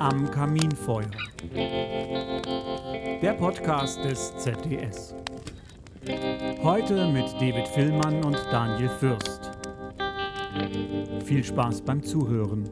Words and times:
Am 0.00 0.30
Kaminfeuer. 0.30 1.10
Der 3.22 3.32
Podcast 3.38 4.04
des 4.04 4.36
ZDS. 4.36 5.14
Heute 6.62 7.08
mit 7.08 7.32
David 7.40 7.66
Villmann 7.68 8.22
und 8.22 8.36
Daniel 8.52 8.90
Fürst. 8.90 9.50
Viel 11.24 11.42
Spaß 11.42 11.80
beim 11.82 12.02
Zuhören. 12.02 12.68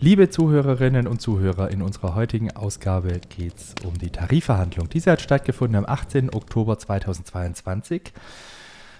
Liebe 0.00 0.28
Zuhörerinnen 0.28 1.06
und 1.06 1.22
Zuhörer, 1.22 1.70
in 1.70 1.80
unserer 1.80 2.14
heutigen 2.14 2.54
Ausgabe 2.54 3.20
geht 3.34 3.56
es 3.56 3.74
um 3.86 3.96
die 3.96 4.10
Tarifverhandlung. 4.10 4.90
Diese 4.90 5.12
hat 5.12 5.22
stattgefunden 5.22 5.76
am 5.76 5.86
18. 5.86 6.34
Oktober 6.34 6.78
2022. 6.78 8.12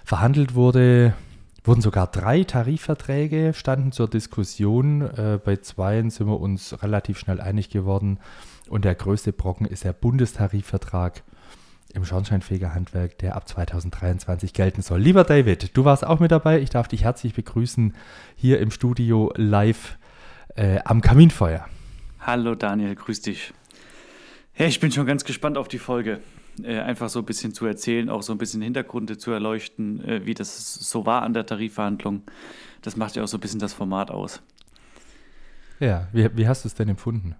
Verhandelt 0.03 0.55
wurde, 0.55 1.13
wurden 1.67 1.81
sogar 1.81 2.07
drei 2.07 2.43
Tarifverträge, 2.43 3.53
standen 3.55 3.91
zur 3.91 4.07
Diskussion. 4.07 5.01
Äh, 5.01 5.39
bei 5.43 5.57
zweien 5.57 6.09
sind 6.09 6.27
wir 6.27 6.39
uns 6.39 6.81
relativ 6.83 7.17
schnell 7.17 7.41
einig 7.41 7.69
geworden. 7.69 8.19
Und 8.69 8.85
der 8.85 8.95
größte 8.95 9.33
Brocken 9.33 9.65
ist 9.65 9.83
der 9.83 9.93
Bundestarifvertrag 9.93 11.23
im 11.93 12.03
Schornsteinfegerhandwerk, 12.03 13.17
der 13.19 13.35
ab 13.35 13.47
2023 13.47 14.53
gelten 14.53 14.81
soll. 14.81 14.99
Lieber 14.99 15.23
David, 15.23 15.75
du 15.75 15.85
warst 15.85 16.05
auch 16.05 16.19
mit 16.19 16.31
dabei. 16.31 16.59
Ich 16.59 16.69
darf 16.69 16.87
dich 16.87 17.03
herzlich 17.03 17.33
begrüßen 17.33 17.95
hier 18.35 18.59
im 18.59 18.69
Studio 18.69 19.31
live 19.35 19.97
äh, 20.55 20.79
am 20.83 21.01
Kaminfeuer. 21.01 21.67
Hallo 22.19 22.55
Daniel, 22.55 22.95
grüß 22.95 23.21
dich. 23.21 23.53
Hey, 24.51 24.67
ich 24.67 24.79
bin 24.79 24.91
schon 24.91 25.05
ganz 25.05 25.23
gespannt 25.23 25.57
auf 25.57 25.67
die 25.67 25.79
Folge. 25.79 26.21
Äh, 26.63 26.79
einfach 26.79 27.09
so 27.09 27.19
ein 27.19 27.25
bisschen 27.25 27.53
zu 27.53 27.65
erzählen, 27.65 28.09
auch 28.09 28.21
so 28.21 28.31
ein 28.31 28.37
bisschen 28.37 28.61
Hintergründe 28.61 29.17
zu 29.17 29.31
erleuchten, 29.31 30.03
äh, 30.03 30.25
wie 30.25 30.33
das 30.33 30.73
so 30.73 31.05
war 31.05 31.21
an 31.23 31.33
der 31.33 31.45
Tarifverhandlung. 31.45 32.23
Das 32.81 32.95
macht 32.95 33.15
ja 33.15 33.23
auch 33.23 33.27
so 33.27 33.37
ein 33.37 33.41
bisschen 33.41 33.59
das 33.59 33.73
Format 33.73 34.11
aus. 34.11 34.41
Ja, 35.79 36.07
wie, 36.13 36.29
wie 36.37 36.47
hast 36.47 36.63
du 36.63 36.67
es 36.67 36.75
denn 36.75 36.89
empfunden? 36.89 37.35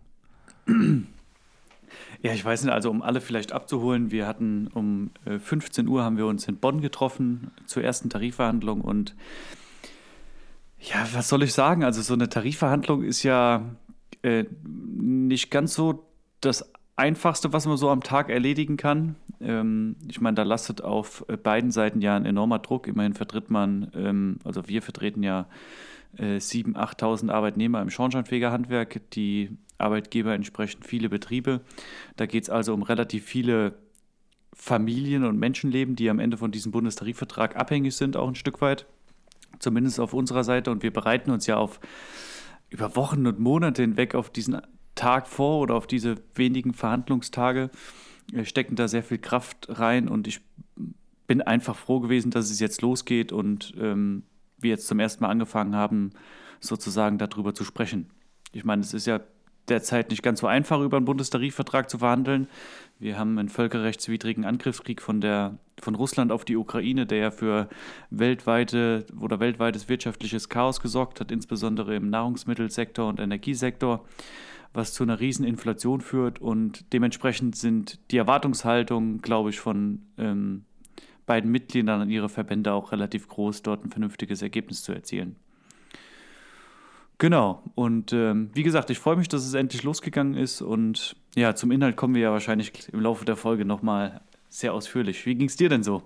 Ja, 2.21 2.33
ich 2.33 2.43
weiß 2.43 2.63
nicht, 2.63 2.73
also 2.73 2.89
um 2.89 3.02
alle 3.02 3.21
vielleicht 3.21 3.52
abzuholen, 3.52 4.09
wir 4.09 4.25
hatten 4.25 4.67
um 4.73 5.11
15 5.25 5.86
äh, 5.86 5.89
Uhr 5.89 6.03
haben 6.03 6.17
wir 6.17 6.25
uns 6.25 6.47
in 6.47 6.58
Bonn 6.58 6.81
getroffen 6.81 7.52
zur 7.66 7.83
ersten 7.83 8.09
Tarifverhandlung 8.09 8.81
und 8.81 9.16
ja, 10.80 11.08
was 11.13 11.30
soll 11.30 11.43
ich 11.43 11.53
sagen? 11.53 11.83
Also 11.83 12.02
so 12.02 12.13
eine 12.13 12.30
Tarifverhandlung 12.30 13.03
ist 13.03 13.23
ja 13.23 13.63
äh, 14.23 14.45
nicht 14.63 15.52
ganz 15.52 15.73
so 15.73 16.08
das 16.41 16.71
Einfachste, 16.97 17.51
was 17.51 17.65
man 17.65 17.77
so 17.77 17.89
am 17.89 18.01
Tag 18.01 18.29
erledigen 18.29 18.77
kann. 18.77 19.15
Ähm, 19.41 19.97
ich 20.07 20.21
meine, 20.21 20.35
da 20.35 20.43
lastet 20.43 20.81
auf 20.81 21.25
äh, 21.27 21.35
beiden 21.35 21.71
Seiten 21.71 22.02
ja 22.02 22.15
ein 22.15 22.25
enormer 22.25 22.59
Druck. 22.59 22.87
Immerhin 22.87 23.13
vertritt 23.13 23.49
man, 23.49 23.91
ähm, 23.95 24.39
also 24.45 24.67
wir 24.67 24.81
vertreten 24.81 25.21
ja 25.21 25.47
äh, 26.17 26.37
7.000, 26.37 26.75
8.000 26.75 27.31
Arbeitnehmer 27.31 27.81
im 27.81 27.89
Schornsteinfegerhandwerk, 27.89 29.02
die 29.11 29.57
Arbeitgeber 29.77 30.33
entsprechend 30.33 30.85
viele 30.85 31.09
Betriebe. 31.09 31.61
Da 32.15 32.27
geht 32.27 32.43
es 32.43 32.49
also 32.49 32.73
um 32.73 32.81
relativ 32.81 33.25
viele 33.25 33.73
Familien 34.53 35.25
und 35.25 35.37
Menschenleben, 35.37 35.97
die 35.97 36.09
am 36.09 36.19
Ende 36.19 36.37
von 36.37 36.52
diesem 36.52 36.71
Bundestarifvertrag 36.71 37.57
abhängig 37.57 37.95
sind, 37.95 38.15
auch 38.15 38.30
ein 38.30 38.35
Stück 38.35 38.61
weit 38.61 38.85
zumindest 39.59 39.99
auf 39.99 40.13
unserer 40.13 40.45
Seite. 40.45 40.71
Und 40.71 40.81
wir 40.81 40.93
bereiten 40.93 41.31
uns 41.31 41.45
ja 41.45 41.57
auf 41.57 41.81
über 42.69 42.95
Wochen 42.95 43.27
und 43.27 43.39
Monate 43.39 43.81
hinweg 43.81 44.15
auf 44.15 44.30
diesen 44.30 44.61
Tag 44.95 45.27
vor 45.27 45.59
oder 45.59 45.75
auf 45.75 45.88
diese 45.88 46.15
wenigen 46.33 46.73
Verhandlungstage, 46.73 47.69
wir 48.31 48.45
stecken 48.45 48.75
da 48.75 48.88
sehr 48.88 49.03
viel 49.03 49.17
Kraft 49.19 49.67
rein 49.69 50.07
und 50.07 50.27
ich 50.27 50.41
bin 51.27 51.41
einfach 51.41 51.75
froh 51.75 51.99
gewesen, 51.99 52.31
dass 52.31 52.49
es 52.49 52.59
jetzt 52.59 52.81
losgeht 52.81 53.31
und 53.31 53.73
ähm, 53.79 54.23
wir 54.57 54.71
jetzt 54.71 54.87
zum 54.87 54.99
ersten 54.99 55.23
Mal 55.23 55.29
angefangen 55.29 55.75
haben, 55.75 56.11
sozusagen 56.59 57.17
darüber 57.17 57.53
zu 57.53 57.63
sprechen. 57.63 58.09
Ich 58.52 58.64
meine, 58.64 58.81
es 58.81 58.93
ist 58.93 59.05
ja 59.05 59.20
derzeit 59.67 60.09
nicht 60.11 60.23
ganz 60.23 60.39
so 60.39 60.47
einfach, 60.47 60.80
über 60.81 60.97
einen 60.97 61.05
Bundestarifvertrag 61.05 61.89
zu 61.89 61.97
verhandeln. 61.97 62.47
Wir 62.99 63.17
haben 63.17 63.37
einen 63.37 63.49
völkerrechtswidrigen 63.49 64.45
Angriffskrieg 64.45 65.02
von, 65.02 65.21
der, 65.21 65.58
von 65.85 65.95
Russland 65.95 66.31
auf 66.31 66.43
die 66.43 66.57
Ukraine, 66.57 67.05
der 67.05 67.17
ja 67.19 67.31
für 67.31 67.69
weltweite 68.09 69.05
oder 69.19 69.39
weltweites 69.39 69.87
wirtschaftliches 69.87 70.49
Chaos 70.49 70.81
gesorgt 70.81 71.21
hat, 71.21 71.31
insbesondere 71.31 71.95
im 71.95 72.09
Nahrungsmittelsektor 72.09 73.07
und 73.07 73.19
Energiesektor, 73.19 74.03
was 74.73 74.93
zu 74.93 75.03
einer 75.03 75.19
riesen 75.19 75.45
Inflation 75.45 76.01
führt. 76.01 76.41
Und 76.41 76.91
dementsprechend 76.91 77.55
sind 77.55 77.99
die 78.11 78.17
Erwartungshaltungen, 78.17 79.21
glaube 79.21 79.51
ich, 79.51 79.59
von 79.59 80.01
ähm, 80.17 80.65
beiden 81.27 81.51
Mitgliedern 81.51 82.02
an 82.02 82.09
ihre 82.09 82.29
Verbände 82.29 82.73
auch 82.73 82.91
relativ 82.91 83.27
groß, 83.27 83.61
dort 83.61 83.85
ein 83.85 83.91
vernünftiges 83.91 84.41
Ergebnis 84.41 84.81
zu 84.81 84.91
erzielen. 84.91 85.35
Genau. 87.19 87.61
Und 87.75 88.11
ähm, 88.11 88.49
wie 88.53 88.63
gesagt, 88.63 88.89
ich 88.89 88.97
freue 88.99 89.15
mich, 89.15 89.29
dass 89.29 89.45
es 89.45 89.53
endlich 89.53 89.83
losgegangen 89.83 90.33
ist. 90.33 90.61
Und 90.61 91.15
ja, 91.35 91.53
zum 91.53 91.69
Inhalt 91.69 91.95
kommen 91.95 92.15
wir 92.15 92.23
ja 92.23 92.31
wahrscheinlich 92.31 92.89
im 92.91 92.99
Laufe 93.02 93.23
der 93.23 93.35
Folge 93.35 93.65
nochmal 93.65 94.21
sehr 94.60 94.73
ausführlich. 94.73 95.26
Wie 95.26 95.36
ging 95.36 95.48
es 95.48 95.55
dir 95.55 95.70
denn 95.70 95.83
so? 95.83 96.04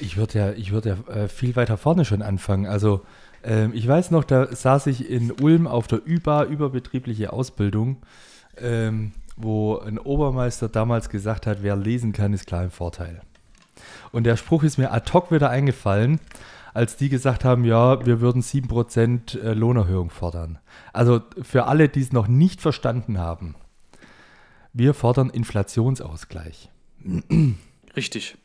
Ich 0.00 0.16
würde 0.16 0.38
ja, 0.38 0.52
ich 0.52 0.72
würd 0.72 0.86
ja 0.86 0.96
äh, 1.08 1.28
viel 1.28 1.54
weiter 1.56 1.76
vorne 1.76 2.04
schon 2.04 2.22
anfangen. 2.22 2.66
Also 2.66 3.02
ähm, 3.42 3.72
ich 3.74 3.86
weiß 3.86 4.10
noch, 4.10 4.24
da 4.24 4.54
saß 4.54 4.86
ich 4.88 5.08
in 5.08 5.30
Ulm 5.30 5.66
auf 5.66 5.86
der 5.86 6.06
ÜBA, 6.06 6.44
überbetriebliche 6.44 7.32
Ausbildung, 7.32 7.98
ähm, 8.56 9.12
wo 9.36 9.78
ein 9.78 9.98
Obermeister 9.98 10.68
damals 10.68 11.08
gesagt 11.08 11.46
hat, 11.46 11.62
wer 11.62 11.76
lesen 11.76 12.12
kann, 12.12 12.32
ist 12.32 12.46
klar 12.46 12.64
im 12.64 12.70
Vorteil. 12.70 13.20
Und 14.12 14.24
der 14.24 14.36
Spruch 14.36 14.62
ist 14.62 14.78
mir 14.78 14.92
ad 14.92 15.12
hoc 15.12 15.30
wieder 15.30 15.50
eingefallen 15.50 16.20
als 16.74 16.96
die 16.96 17.08
gesagt 17.08 17.44
haben, 17.44 17.64
ja, 17.64 18.04
wir 18.04 18.20
würden 18.20 18.42
7% 18.42 19.40
äh, 19.40 19.54
Lohnerhöhung 19.54 20.10
fordern. 20.10 20.58
Also 20.92 21.20
für 21.40 21.66
alle, 21.66 21.88
die 21.88 22.00
es 22.00 22.12
noch 22.12 22.26
nicht 22.26 22.60
verstanden 22.60 23.18
haben, 23.18 23.54
wir 24.74 24.92
fordern 24.92 25.30
Inflationsausgleich. 25.30 26.68
Richtig. 27.96 28.36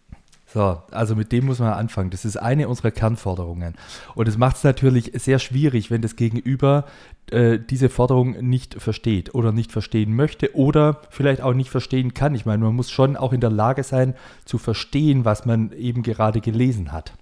So, 0.51 0.81
also 0.89 1.15
mit 1.15 1.31
dem 1.31 1.45
muss 1.45 1.59
man 1.59 1.73
anfangen. 1.73 2.09
Das 2.09 2.25
ist 2.25 2.37
eine 2.37 2.67
unserer 2.67 2.89
Kernforderungen. 2.89 3.75
Und 4.15 4.27
es 4.27 4.37
macht 4.37 4.55
es 4.55 4.63
natürlich 4.63 5.11
sehr 5.15 5.37
schwierig, 5.37 5.91
wenn 5.91 6.01
das 6.01 6.15
Gegenüber 6.15 6.85
äh, 7.29 7.59
diese 7.59 7.89
Forderung 7.89 8.31
nicht 8.41 8.81
versteht 8.81 9.35
oder 9.35 9.51
nicht 9.51 9.71
verstehen 9.71 10.15
möchte 10.15 10.55
oder 10.55 11.01
vielleicht 11.11 11.41
auch 11.41 11.53
nicht 11.53 11.69
verstehen 11.69 12.15
kann. 12.15 12.33
Ich 12.33 12.47
meine, 12.47 12.63
man 12.63 12.75
muss 12.75 12.89
schon 12.89 13.15
auch 13.15 13.31
in 13.31 13.41
der 13.41 13.51
Lage 13.51 13.83
sein 13.83 14.15
zu 14.45 14.57
verstehen, 14.57 15.23
was 15.23 15.45
man 15.45 15.71
eben 15.73 16.01
gerade 16.01 16.41
gelesen 16.41 16.91
hat. 16.91 17.13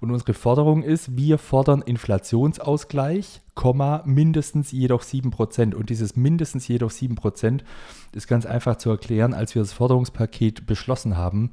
Und 0.00 0.10
unsere 0.10 0.32
Forderung 0.32 0.82
ist, 0.82 1.16
wir 1.16 1.36
fordern 1.36 1.82
Inflationsausgleich, 1.82 3.42
mindestens 4.06 4.72
jedoch 4.72 5.02
7%. 5.02 5.74
Und 5.74 5.90
dieses 5.90 6.16
mindestens 6.16 6.66
jedoch 6.66 6.90
7% 6.90 7.60
ist 8.14 8.26
ganz 8.26 8.46
einfach 8.46 8.76
zu 8.76 8.88
erklären. 8.88 9.34
Als 9.34 9.54
wir 9.54 9.60
das 9.60 9.74
Forderungspaket 9.74 10.66
beschlossen 10.66 11.18
haben, 11.18 11.50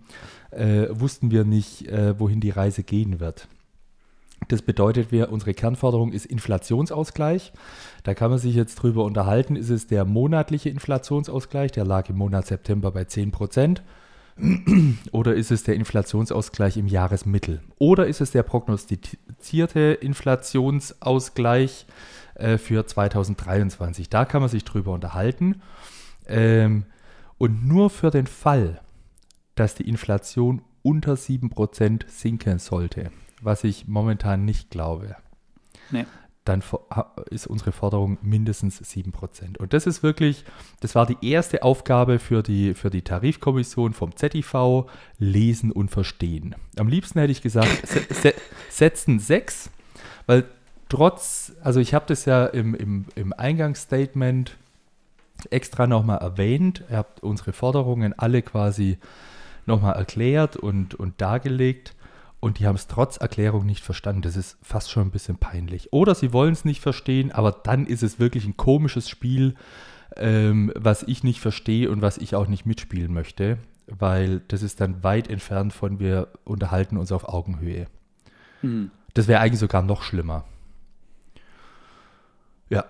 äh, 0.51 0.87
wussten 0.91 1.31
wir 1.31 1.43
nicht, 1.43 1.87
äh, 1.87 2.17
wohin 2.17 2.39
die 2.39 2.51
Reise 2.51 2.83
gehen 2.83 3.19
wird. 3.19 3.49
Das 4.47 4.61
bedeutet, 4.61 5.11
wir, 5.11 5.31
unsere 5.31 5.53
Kernforderung 5.53 6.13
ist 6.13 6.25
Inflationsausgleich. 6.25 7.51
Da 8.03 8.13
kann 8.13 8.29
man 8.29 8.39
sich 8.39 8.55
jetzt 8.55 8.75
drüber 8.75 9.03
unterhalten. 9.03 9.57
Ist 9.57 9.69
es 9.69 9.87
der 9.87 10.05
monatliche 10.05 10.69
Inflationsausgleich? 10.69 11.71
Der 11.71 11.83
lag 11.83 12.09
im 12.09 12.17
Monat 12.17 12.47
September 12.47 12.91
bei 12.91 13.03
10 13.03 13.31
Prozent. 13.31 13.83
Oder 15.11 15.35
ist 15.35 15.51
es 15.51 15.63
der 15.63 15.75
Inflationsausgleich 15.75 16.77
im 16.77 16.87
Jahresmittel? 16.87 17.61
Oder 17.79 18.07
ist 18.07 18.21
es 18.21 18.31
der 18.31 18.43
prognostizierte 18.43 19.97
Inflationsausgleich 20.01 21.85
äh, 22.35 22.57
für 22.57 22.85
2023? 22.85 24.09
Da 24.09 24.25
kann 24.25 24.41
man 24.41 24.49
sich 24.49 24.63
drüber 24.63 24.93
unterhalten. 24.93 25.61
Ähm, 26.27 26.85
und 27.37 27.67
nur 27.67 27.89
für 27.89 28.11
den 28.11 28.27
Fall, 28.27 28.81
dass 29.55 29.75
die 29.75 29.87
Inflation 29.87 30.61
unter 30.83 31.13
7% 31.13 32.07
sinken 32.07 32.59
sollte, 32.59 33.11
was 33.41 33.63
ich 33.63 33.87
momentan 33.87 34.45
nicht 34.45 34.69
glaube, 34.69 35.15
nee 35.91 36.05
dann 36.47 36.63
ist 37.29 37.47
unsere 37.47 37.71
Forderung 37.71 38.17
mindestens 38.21 38.81
7%. 38.81 39.57
Und 39.57 39.73
das 39.73 39.87
ist 39.87 40.03
wirklich, 40.03 40.45
das 40.79 40.95
war 40.95 41.05
die 41.05 41.17
erste 41.21 41.63
Aufgabe 41.63 42.19
für 42.19 42.43
die, 42.43 42.73
für 42.73 42.89
die 42.89 43.01
Tarifkommission 43.01 43.93
vom 43.93 44.15
ZIV, 44.15 44.85
lesen 45.19 45.71
und 45.71 45.89
verstehen. 45.89 46.55
Am 46.77 46.87
liebsten 46.87 47.19
hätte 47.19 47.31
ich 47.31 47.41
gesagt, 47.41 47.87
se 48.09 48.33
setzen 48.69 49.19
6, 49.19 49.69
weil 50.25 50.45
trotz, 50.89 51.53
also 51.63 51.79
ich 51.79 51.93
habe 51.93 52.05
das 52.07 52.25
ja 52.25 52.45
im, 52.45 52.75
im, 52.75 53.05
im 53.15 53.33
Eingangsstatement 53.33 54.55
extra 55.49 55.87
nochmal 55.87 56.19
erwähnt, 56.19 56.83
ihr 56.89 56.97
habt 56.97 57.21
unsere 57.21 57.53
Forderungen 57.53 58.17
alle 58.17 58.41
quasi 58.41 58.97
nochmal 59.65 59.95
erklärt 59.95 60.55
und, 60.55 60.95
und 60.95 61.21
dargelegt. 61.21 61.93
Und 62.47 62.59
die 62.59 62.65
haben 62.65 62.75
es 62.75 62.87
trotz 62.87 63.17
Erklärung 63.17 63.65
nicht 63.65 63.83
verstanden. 63.83 64.21
Das 64.21 64.37
ist 64.37 64.57
fast 64.61 64.89
schon 64.89 65.07
ein 65.07 65.11
bisschen 65.11 65.35
peinlich. 65.35 65.91
Oder 65.91 66.15
sie 66.15 66.31
wollen 66.31 66.53
es 66.53 66.63
nicht 66.63 66.79
verstehen, 66.79 67.33
aber 67.33 67.51
dann 67.51 67.85
ist 67.85 68.03
es 68.03 68.21
wirklich 68.21 68.45
ein 68.45 68.55
komisches 68.55 69.09
Spiel, 69.09 69.55
ähm, 70.15 70.71
was 70.73 71.03
ich 71.03 71.25
nicht 71.25 71.41
verstehe 71.41 71.91
und 71.91 72.01
was 72.01 72.17
ich 72.17 72.35
auch 72.35 72.47
nicht 72.47 72.65
mitspielen 72.65 73.13
möchte, 73.13 73.57
weil 73.85 74.39
das 74.47 74.63
ist 74.63 74.79
dann 74.79 75.03
weit 75.03 75.29
entfernt 75.29 75.73
von 75.73 75.99
wir 75.99 76.29
unterhalten 76.45 76.95
uns 76.95 77.11
auf 77.11 77.27
Augenhöhe. 77.27 77.87
Mhm. 78.61 78.91
Das 79.13 79.27
wäre 79.27 79.41
eigentlich 79.41 79.59
sogar 79.59 79.83
noch 79.83 80.01
schlimmer. 80.01 80.45
Ja. 82.69 82.85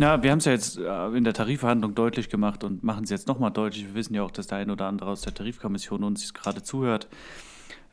Ja, 0.00 0.20
wir 0.24 0.32
haben 0.32 0.38
es 0.38 0.44
ja 0.44 0.52
jetzt 0.52 0.76
äh, 0.76 1.06
in 1.10 1.22
der 1.22 1.34
Tarifverhandlung 1.34 1.94
deutlich 1.94 2.30
gemacht 2.30 2.64
und 2.64 2.82
machen 2.82 3.04
es 3.04 3.10
jetzt 3.10 3.28
nochmal 3.28 3.52
deutlich. 3.52 3.86
Wir 3.86 3.94
wissen 3.94 4.14
ja 4.14 4.24
auch, 4.24 4.32
dass 4.32 4.48
der 4.48 4.58
ein 4.58 4.72
oder 4.72 4.86
andere 4.86 5.10
aus 5.10 5.20
der 5.20 5.34
Tarifkommission 5.34 6.02
uns 6.02 6.34
gerade 6.34 6.64
zuhört. 6.64 7.06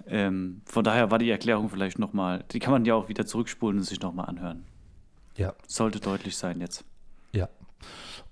Ähm, 0.07 0.61
von 0.65 0.83
daher 0.83 1.09
war 1.11 1.17
die 1.17 1.29
Erklärung 1.29 1.69
vielleicht 1.69 1.99
nochmal, 1.99 2.43
die 2.51 2.59
kann 2.59 2.71
man 2.71 2.85
ja 2.85 2.93
auch 2.93 3.09
wieder 3.09 3.25
zurückspulen 3.25 3.77
und 3.79 3.83
sich 3.83 4.01
nochmal 4.01 4.27
anhören. 4.27 4.63
Ja. 5.37 5.53
Sollte 5.67 5.99
deutlich 5.99 6.37
sein 6.37 6.61
jetzt. 6.61 6.85
Ja. 7.31 7.49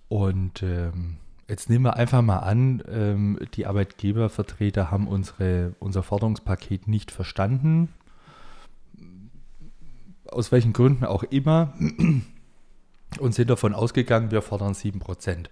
Und 0.08 0.62
ähm, 0.64 1.18
jetzt 1.48 1.70
nehmen 1.70 1.86
wir 1.86 1.96
einfach 1.96 2.22
mal 2.22 2.40
an, 2.40 2.84
ähm, 2.88 3.40
die 3.56 3.66
Arbeitgebervertreter 3.66 4.92
haben 4.92 5.08
unsere, 5.08 5.76
unser 5.80 6.04
Forderungspaket 6.04 6.88
nicht 6.88 7.12
verstanden. 7.12 7.90
Aus 10.30 10.52
welchen 10.52 10.74
Gründen 10.74 11.06
auch 11.06 11.24
immer 11.24 11.74
und 13.20 13.34
sind 13.34 13.50
davon 13.50 13.74
ausgegangen, 13.74 14.32
wir 14.32 14.42
fordern 14.42 14.74
7%. 14.74 15.48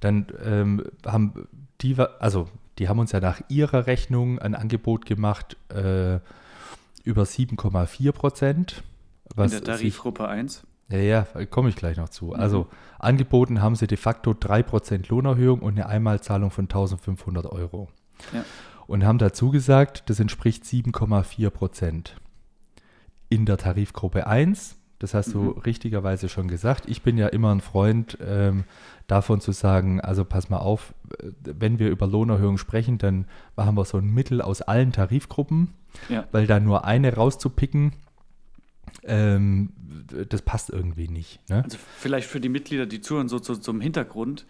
Dann 0.00 0.26
ähm, 0.44 0.84
haben 1.04 1.48
die, 1.80 1.96
also 1.98 2.48
die 2.78 2.88
haben 2.88 2.98
uns 2.98 3.12
ja 3.12 3.20
nach 3.20 3.40
ihrer 3.48 3.86
Rechnung 3.86 4.38
ein 4.38 4.54
Angebot 4.54 5.06
gemacht 5.06 5.56
äh, 5.70 6.20
über 7.04 7.22
7,4 7.22 8.12
Prozent. 8.12 8.82
In 9.36 9.50
der 9.50 9.64
Tarifgruppe 9.64 10.22
sich, 10.22 10.30
1? 10.30 10.66
Ja, 10.90 10.98
ja, 10.98 11.26
komme 11.50 11.68
ich 11.68 11.76
gleich 11.76 11.96
noch 11.96 12.08
zu. 12.08 12.26
Mhm. 12.26 12.34
Also 12.34 12.66
angeboten 12.98 13.60
haben 13.60 13.76
sie 13.76 13.86
de 13.86 13.98
facto 13.98 14.30
3% 14.30 15.08
Lohnerhöhung 15.08 15.60
und 15.60 15.72
eine 15.72 15.86
Einmalzahlung 15.86 16.50
von 16.50 16.64
1500 16.64 17.46
Euro. 17.46 17.88
Ja. 18.32 18.44
Und 18.86 19.04
haben 19.04 19.18
dazu 19.18 19.50
gesagt, 19.50 20.04
das 20.08 20.18
entspricht 20.18 20.64
7,4 20.64 21.50
Prozent. 21.50 22.16
In 23.28 23.44
der 23.44 23.58
Tarifgruppe 23.58 24.26
1 24.26 24.76
das 24.98 25.14
hast 25.14 25.32
du 25.32 25.40
mhm. 25.40 25.58
richtigerweise 25.58 26.28
schon 26.28 26.48
gesagt. 26.48 26.88
Ich 26.88 27.02
bin 27.02 27.18
ja 27.18 27.28
immer 27.28 27.54
ein 27.54 27.60
Freund 27.60 28.18
ähm, 28.20 28.64
davon 29.06 29.40
zu 29.40 29.52
sagen, 29.52 30.00
also 30.00 30.24
pass 30.24 30.50
mal 30.50 30.58
auf, 30.58 30.94
äh, 31.20 31.30
wenn 31.42 31.78
wir 31.78 31.88
über 31.90 32.06
Lohnerhöhung 32.06 32.58
sprechen, 32.58 32.98
dann 32.98 33.26
machen 33.56 33.76
wir 33.76 33.84
so 33.84 33.98
ein 33.98 34.12
Mittel 34.12 34.42
aus 34.42 34.62
allen 34.62 34.92
Tarifgruppen, 34.92 35.68
ja. 36.08 36.26
weil 36.32 36.46
da 36.46 36.58
nur 36.58 36.84
eine 36.84 37.14
rauszupicken, 37.14 37.92
ähm, 39.04 39.70
das 40.28 40.42
passt 40.42 40.70
irgendwie 40.70 41.08
nicht. 41.08 41.40
Ne? 41.48 41.62
Also 41.64 41.78
vielleicht 41.96 42.28
für 42.28 42.40
die 42.40 42.48
Mitglieder, 42.48 42.86
die 42.86 43.00
zuhören, 43.00 43.28
so, 43.28 43.38
so 43.38 43.54
zum 43.56 43.80
Hintergrund. 43.80 44.46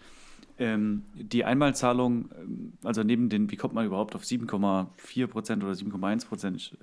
Ähm, 0.57 1.03
die 1.15 1.45
Einmalzahlung, 1.45 2.29
ähm, 2.37 2.73
also 2.83 3.03
neben 3.03 3.29
den, 3.29 3.49
wie 3.49 3.55
kommt 3.55 3.73
man 3.73 3.85
überhaupt 3.85 4.13
auf 4.15 4.23
7,4 4.23 5.27
Prozent 5.27 5.63
oder 5.63 5.71
7,1 5.71 6.27
Prozent? 6.27 6.77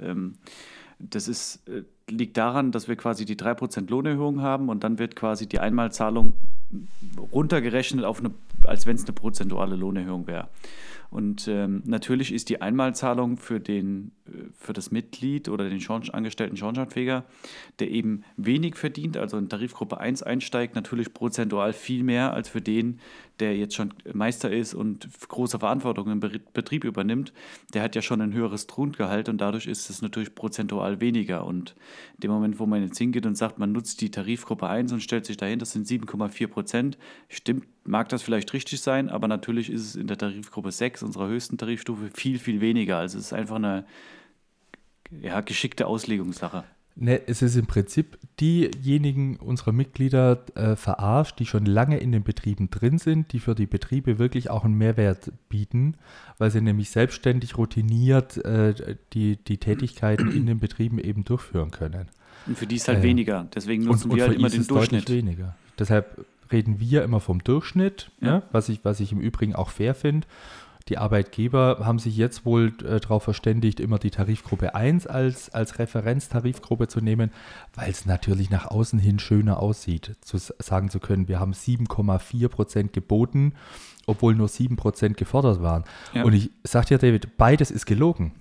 Das 0.99 1.29
ist, 1.29 1.69
äh, 1.69 1.83
liegt 2.11 2.37
daran, 2.37 2.73
dass 2.73 2.89
wir 2.89 2.97
quasi 2.97 3.25
die 3.25 3.37
3% 3.37 3.91
Lohnerhöhung 3.91 4.41
haben 4.41 4.69
und 4.69 4.85
dann 4.85 4.99
wird 4.99 5.17
quasi 5.17 5.47
die 5.47 5.59
Einmalzahlung 5.59 6.33
runtergerechnet, 7.33 8.05
auf 8.05 8.21
eine, 8.21 8.33
als 8.65 8.87
wenn 8.87 8.97
es 8.97 9.05
eine 9.05 9.13
prozentuale 9.13 9.77
Lohnerhöhung 9.77 10.27
wäre. 10.27 10.49
Und 11.11 11.49
ähm, 11.49 11.83
natürlich 11.85 12.33
ist 12.33 12.49
die 12.49 12.61
Einmalzahlung 12.61 13.37
für, 13.37 13.61
den, 13.61 14.13
äh, 14.27 14.31
für 14.59 14.73
das 14.73 14.91
Mitglied 14.91 15.49
oder 15.49 15.69
den 15.69 15.81
Schorn 15.81 16.09
angestellten 16.11 16.57
Schornsteinfeger, 16.57 17.25
der 17.79 17.91
eben 17.91 18.25
wenig 18.37 18.77
verdient, 18.77 19.17
also 19.17 19.39
in 19.39 19.49
Tarifgruppe 19.49 19.99
1 19.99 20.23
einsteigt, 20.23 20.75
natürlich 20.75 21.15
prozentual 21.15 21.73
viel 21.73 22.03
mehr 22.03 22.33
als 22.33 22.49
für 22.49 22.61
den, 22.61 23.01
der 23.41 23.57
jetzt 23.57 23.75
schon 23.75 23.93
Meister 24.13 24.51
ist 24.51 24.75
und 24.75 25.09
große 25.29 25.59
Verantwortung 25.59 26.11
im 26.11 26.21
Betrieb 26.21 26.85
übernimmt. 26.85 27.33
Der 27.75 27.83
hat 27.83 27.95
ja 27.95 28.03
schon 28.03 28.21
ein 28.21 28.33
höheres 28.33 28.67
Grundgehalt 28.67 29.29
und 29.29 29.41
dadurch 29.41 29.67
ist 29.67 29.91
es 29.91 30.03
natürlich 30.03 30.35
prozentual 30.35 31.01
weniger. 31.01 31.45
Und 31.47 31.75
in 32.15 32.21
dem 32.21 32.31
Moment, 32.31 32.59
wo 32.59 32.67
man 32.67 32.83
jetzt 32.83 32.99
hingeht 32.99 33.27
und 33.27 33.37
sagt, 33.37 33.59
man 33.59 33.73
nutzt 33.73 34.01
die 34.01 34.11
Tarifgruppe 34.11 34.67
1 34.67 34.93
und 34.93 35.03
stellt 35.03 35.27
sich 35.27 35.37
dahin, 35.37 35.59
das 35.59 35.73
sind 35.73 35.87
7,4 35.87 36.47
Prozent, 36.49 36.99
stimmt 37.29 37.67
mag 37.87 38.09
das 38.09 38.23
vielleicht 38.23 38.53
richtig 38.53 38.81
sein, 38.81 39.09
aber 39.09 39.29
natürlich 39.29 39.71
ist 39.71 39.83
es 39.83 39.97
in 39.97 40.07
der 40.07 40.19
Tarifgruppe 40.19 40.73
6, 40.73 41.03
unserer 41.03 41.29
höchsten 41.29 41.59
Tarifstufe, 41.59 42.11
viel, 42.13 42.39
viel 42.39 42.61
weniger. 42.61 42.99
Also 42.99 43.19
es 43.19 43.27
ist 43.27 43.33
einfach 43.33 43.57
eine 43.57 43.85
ja, 45.11 45.41
geschickte 45.41 45.87
Auslegungssache. 45.87 46.65
Ne, 46.99 47.21
es 47.27 47.43
ist 47.43 47.57
im 47.57 47.67
Prinzip 47.67 48.19
diejenigen 48.41 49.37
unserer 49.37 49.73
Mitglieder 49.73 50.43
äh, 50.55 50.77
verarscht, 50.77 51.39
die 51.39 51.45
schon 51.45 51.67
lange 51.67 51.99
in 51.99 52.11
den 52.11 52.25
Betrieben 52.25 52.71
drin 52.71 52.97
sind, 52.97 53.35
die 53.35 53.39
für 53.39 53.55
die 53.55 53.67
Betriebe 53.67 54.19
wirklich 54.19 54.49
auch 54.49 54.65
einen 54.65 54.79
Mehrwert 54.79 55.31
bieten, 55.51 55.99
weil 56.39 56.51
sie 56.51 56.63
nämlich 56.63 56.89
selbstständig 56.89 57.59
routiniert 57.59 58.43
äh, 58.47 58.97
die, 59.13 59.37
die 59.37 59.59
Tätigkeiten 59.59 60.31
in 60.33 60.47
den 60.47 60.59
Betrieben 60.59 60.99
eben 60.99 61.25
durchführen 61.25 61.71
können. 61.71 62.09
Und 62.47 62.57
für 62.57 62.67
die 62.67 62.77
ist 62.77 62.89
halt 62.89 63.01
äh, 63.01 63.03
weniger. 63.03 63.47
Deswegen 63.55 63.85
nutzen 63.85 64.11
und, 64.11 64.17
wir 64.17 64.25
und 64.25 64.31
halt 64.31 64.39
immer 64.39 64.49
den 64.49 64.67
Durchschnitt. 64.67 65.11
Weniger. 65.11 65.55
Deshalb 65.79 66.25
reden 66.53 66.81
wir 66.81 67.03
immer 67.03 67.21
vom 67.21 67.43
Durchschnitt, 67.43 68.11
ja. 68.21 68.37
ne, 68.37 68.43
was, 68.53 68.69
ich, 68.69 68.85
was 68.85 69.01
ich 69.01 69.13
im 69.13 69.21
Übrigen 69.21 69.55
auch 69.55 69.71
fair 69.71 69.95
finde. 69.95 70.27
Die 70.89 70.99
Arbeitgeber 70.99 71.79
haben 71.83 71.99
sich 71.99 72.17
jetzt 72.17 72.47
wohl 72.47 72.73
äh, 72.85 73.01
darauf 73.01 73.25
verständigt, 73.25 73.81
immer 73.81 73.99
die 73.99 74.11
Tarifgruppe 74.11 74.77
1 74.77 75.09
als, 75.09 75.51
als 75.51 75.81
Referenztarifgruppe 75.81 76.87
zu 76.87 77.01
nehmen, 77.01 77.33
weil 77.75 77.91
es 77.91 78.07
natürlich 78.07 78.51
nach 78.51 78.67
außen 78.67 79.01
hin 79.01 79.19
schöner 79.19 79.61
aussieht, 79.61 80.15
zu 80.21 80.39
sagen 80.39 80.89
zu 80.89 81.01
können, 81.01 81.27
wir 81.27 81.41
haben 81.41 81.53
7,4 81.53 82.49
Prozent 82.49 82.93
geboten, 82.93 83.55
obwohl 84.07 84.37
nur 84.37 84.47
7 84.47 84.77
Prozent 84.77 85.17
gefordert 85.17 85.61
waren. 85.61 85.83
Ja. 86.15 86.23
Und 86.23 86.35
ich 86.35 86.51
sage 86.63 86.87
dir, 86.87 86.99
David, 86.99 87.37
beides 87.37 87.73
ist 87.73 87.87
gelogen. 87.87 88.33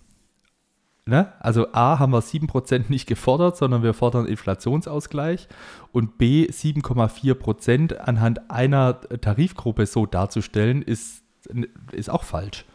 Ne? 1.07 1.31
Also 1.39 1.71
A 1.71 1.99
haben 1.99 2.13
wir 2.13 2.23
7% 2.23 2.85
nicht 2.89 3.05
gefordert, 3.05 3.57
sondern 3.57 3.83
wir 3.83 3.93
fordern 3.93 4.25
Inflationsausgleich 4.25 5.47
und 5.91 6.17
B 6.17 6.47
7,4% 6.47 7.97
anhand 7.97 8.49
einer 8.49 8.99
Tarifgruppe 9.01 9.85
so 9.85 10.07
darzustellen, 10.07 10.81
ist, 10.81 11.23
ist 11.91 12.09
auch 12.09 12.23
falsch. 12.23 12.65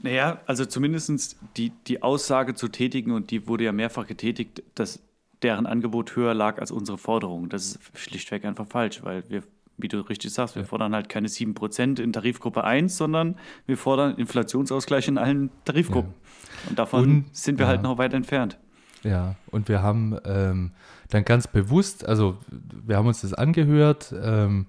Naja, 0.00 0.42
also 0.44 0.66
zumindest 0.66 1.38
die, 1.56 1.70
die 1.86 2.02
Aussage 2.02 2.54
zu 2.54 2.68
tätigen, 2.68 3.12
und 3.12 3.30
die 3.30 3.48
wurde 3.48 3.64
ja 3.64 3.72
mehrfach 3.72 4.06
getätigt, 4.06 4.62
dass 4.74 5.00
deren 5.42 5.64
Angebot 5.64 6.16
höher 6.16 6.34
lag 6.34 6.58
als 6.58 6.70
unsere 6.70 6.98
Forderung. 6.98 7.48
Das 7.48 7.76
ist 7.76 7.80
schlichtweg 7.94 8.44
einfach 8.44 8.66
falsch, 8.66 9.02
weil 9.02 9.24
wir, 9.30 9.44
wie 9.76 9.88
du 9.88 10.00
richtig 10.00 10.32
sagst, 10.32 10.54
wir 10.54 10.62
ja. 10.62 10.68
fordern 10.68 10.94
halt 10.94 11.08
keine 11.08 11.28
7% 11.28 12.00
in 12.00 12.12
Tarifgruppe 12.12 12.64
1, 12.64 12.96
sondern 12.96 13.36
wir 13.66 13.76
fordern 13.76 14.16
Inflationsausgleich 14.16 15.08
in 15.08 15.18
allen 15.18 15.50
Tarifgruppen. 15.64 16.12
Ja. 16.12 16.70
Und 16.70 16.78
davon 16.78 17.04
und, 17.04 17.36
sind 17.36 17.58
wir 17.58 17.66
halt 17.66 17.76
ja. 17.76 17.82
halt 17.82 17.90
noch 17.90 17.98
weit 17.98 18.14
entfernt. 18.14 18.58
Ja, 19.02 19.34
und 19.50 19.68
wir 19.68 19.82
haben 19.82 20.16
ähm, 20.24 20.72
dann 21.10 21.24
ganz 21.24 21.46
bewusst, 21.46 22.06
also 22.06 22.38
wir 22.50 22.96
haben 22.96 23.06
uns 23.06 23.20
das 23.20 23.34
angehört, 23.34 24.14
ähm, 24.18 24.66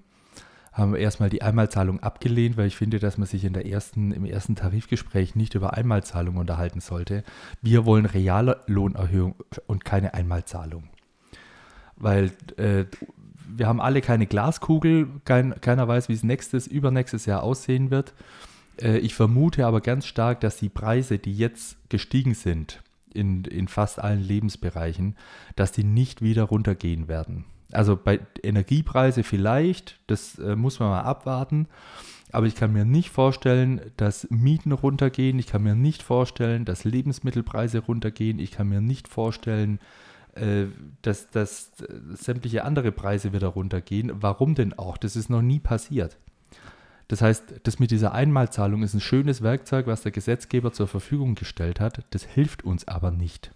haben 0.76 0.94
erstmal 0.94 1.30
die 1.30 1.40
Einmalzahlung 1.40 2.00
abgelehnt, 2.00 2.58
weil 2.58 2.66
ich 2.66 2.76
finde, 2.76 2.98
dass 2.98 3.16
man 3.16 3.26
sich 3.26 3.44
in 3.44 3.54
der 3.54 3.66
ersten, 3.66 4.12
im 4.12 4.26
ersten 4.26 4.56
Tarifgespräch 4.56 5.34
nicht 5.34 5.54
über 5.54 5.72
Einmalzahlung 5.72 6.36
unterhalten 6.36 6.80
sollte. 6.80 7.24
Wir 7.62 7.86
wollen 7.86 8.04
reale 8.04 8.60
Lohnerhöhung 8.66 9.36
und 9.66 9.86
keine 9.86 10.12
Einmalzahlung. 10.12 10.90
Weil 11.96 12.30
äh, 12.58 12.84
wir 13.48 13.66
haben 13.66 13.80
alle 13.80 14.00
keine 14.00 14.26
Glaskugel, 14.26 15.08
kein, 15.24 15.60
keiner 15.60 15.86
weiß, 15.86 16.08
wie 16.08 16.14
es 16.14 16.22
nächstes, 16.22 16.66
übernächstes 16.66 17.26
Jahr 17.26 17.42
aussehen 17.42 17.90
wird. 17.90 18.14
Äh, 18.80 18.98
ich 18.98 19.14
vermute 19.14 19.66
aber 19.66 19.80
ganz 19.80 20.06
stark, 20.06 20.40
dass 20.40 20.56
die 20.56 20.68
Preise, 20.68 21.18
die 21.18 21.36
jetzt 21.36 21.76
gestiegen 21.88 22.34
sind 22.34 22.82
in, 23.12 23.44
in 23.44 23.68
fast 23.68 23.98
allen 23.98 24.22
Lebensbereichen, 24.22 25.16
dass 25.56 25.72
die 25.72 25.84
nicht 25.84 26.22
wieder 26.22 26.44
runtergehen 26.44 27.08
werden. 27.08 27.44
Also 27.72 27.96
bei 27.96 28.20
Energiepreise 28.42 29.22
vielleicht, 29.22 29.98
das 30.06 30.38
äh, 30.38 30.54
muss 30.54 30.78
man 30.78 30.90
mal 30.90 31.02
abwarten. 31.02 31.66
Aber 32.32 32.46
ich 32.46 32.54
kann 32.54 32.72
mir 32.72 32.84
nicht 32.84 33.10
vorstellen, 33.10 33.80
dass 33.96 34.28
Mieten 34.30 34.72
runtergehen. 34.72 35.38
Ich 35.38 35.46
kann 35.46 35.62
mir 35.62 35.74
nicht 35.74 36.02
vorstellen, 36.02 36.64
dass 36.64 36.84
Lebensmittelpreise 36.84 37.78
runtergehen. 37.78 38.38
Ich 38.38 38.50
kann 38.50 38.68
mir 38.68 38.80
nicht 38.80 39.08
vorstellen, 39.08 39.78
dass, 41.02 41.30
dass 41.30 41.72
sämtliche 42.14 42.64
andere 42.64 42.92
Preise 42.92 43.32
wieder 43.32 43.48
runtergehen. 43.48 44.12
Warum 44.20 44.54
denn 44.54 44.78
auch? 44.78 44.96
Das 44.96 45.16
ist 45.16 45.30
noch 45.30 45.42
nie 45.42 45.60
passiert. 45.60 46.16
Das 47.08 47.22
heißt, 47.22 47.60
das 47.62 47.78
mit 47.78 47.90
dieser 47.90 48.12
Einmalzahlung 48.12 48.82
ist 48.82 48.94
ein 48.94 49.00
schönes 49.00 49.42
Werkzeug, 49.42 49.86
was 49.86 50.02
der 50.02 50.12
Gesetzgeber 50.12 50.72
zur 50.72 50.88
Verfügung 50.88 51.36
gestellt 51.36 51.80
hat. 51.80 52.04
Das 52.10 52.24
hilft 52.24 52.64
uns 52.64 52.88
aber 52.88 53.10
nicht. 53.10 53.52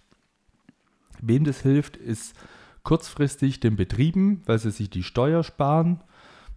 Wem 1.21 1.43
das 1.43 1.61
hilft, 1.61 1.97
ist 1.97 2.33
kurzfristig 2.83 3.59
den 3.59 3.75
Betrieben, 3.75 4.41
weil 4.45 4.57
sie 4.57 4.71
sich 4.71 4.89
die 4.89 5.03
Steuer 5.03 5.43
sparen. 5.43 6.01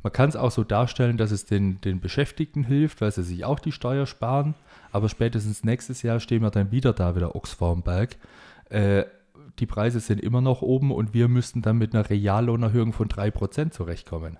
Man 0.02 0.12
kann 0.12 0.28
es 0.28 0.36
auch 0.36 0.50
so 0.50 0.64
darstellen, 0.64 1.16
dass 1.16 1.32
es 1.32 1.46
den, 1.46 1.80
den 1.80 2.00
Beschäftigten 2.00 2.62
hilft, 2.62 3.00
weil 3.00 3.10
sie 3.10 3.22
sich 3.22 3.44
auch 3.44 3.58
die 3.58 3.72
Steuer 3.72 4.06
sparen. 4.06 4.54
Aber 4.92 5.08
spätestens 5.08 5.64
nächstes 5.64 6.02
Jahr 6.02 6.20
stehen 6.20 6.42
wir 6.42 6.50
dann 6.50 6.70
wieder 6.70 6.92
da, 6.92 7.16
wieder 7.16 7.34
Ochs 7.34 7.52
vorm 7.52 7.82
Berg. 7.82 8.16
Äh, 8.70 9.04
die 9.58 9.66
Preise 9.66 10.00
sind 10.00 10.20
immer 10.20 10.40
noch 10.40 10.62
oben 10.62 10.90
und 10.90 11.14
wir 11.14 11.28
müssten 11.28 11.62
dann 11.62 11.78
mit 11.78 11.94
einer 11.94 12.08
Reallohnerhöhung 12.08 12.92
von 12.92 13.08
3% 13.08 13.70
zurechtkommen. 13.70 14.38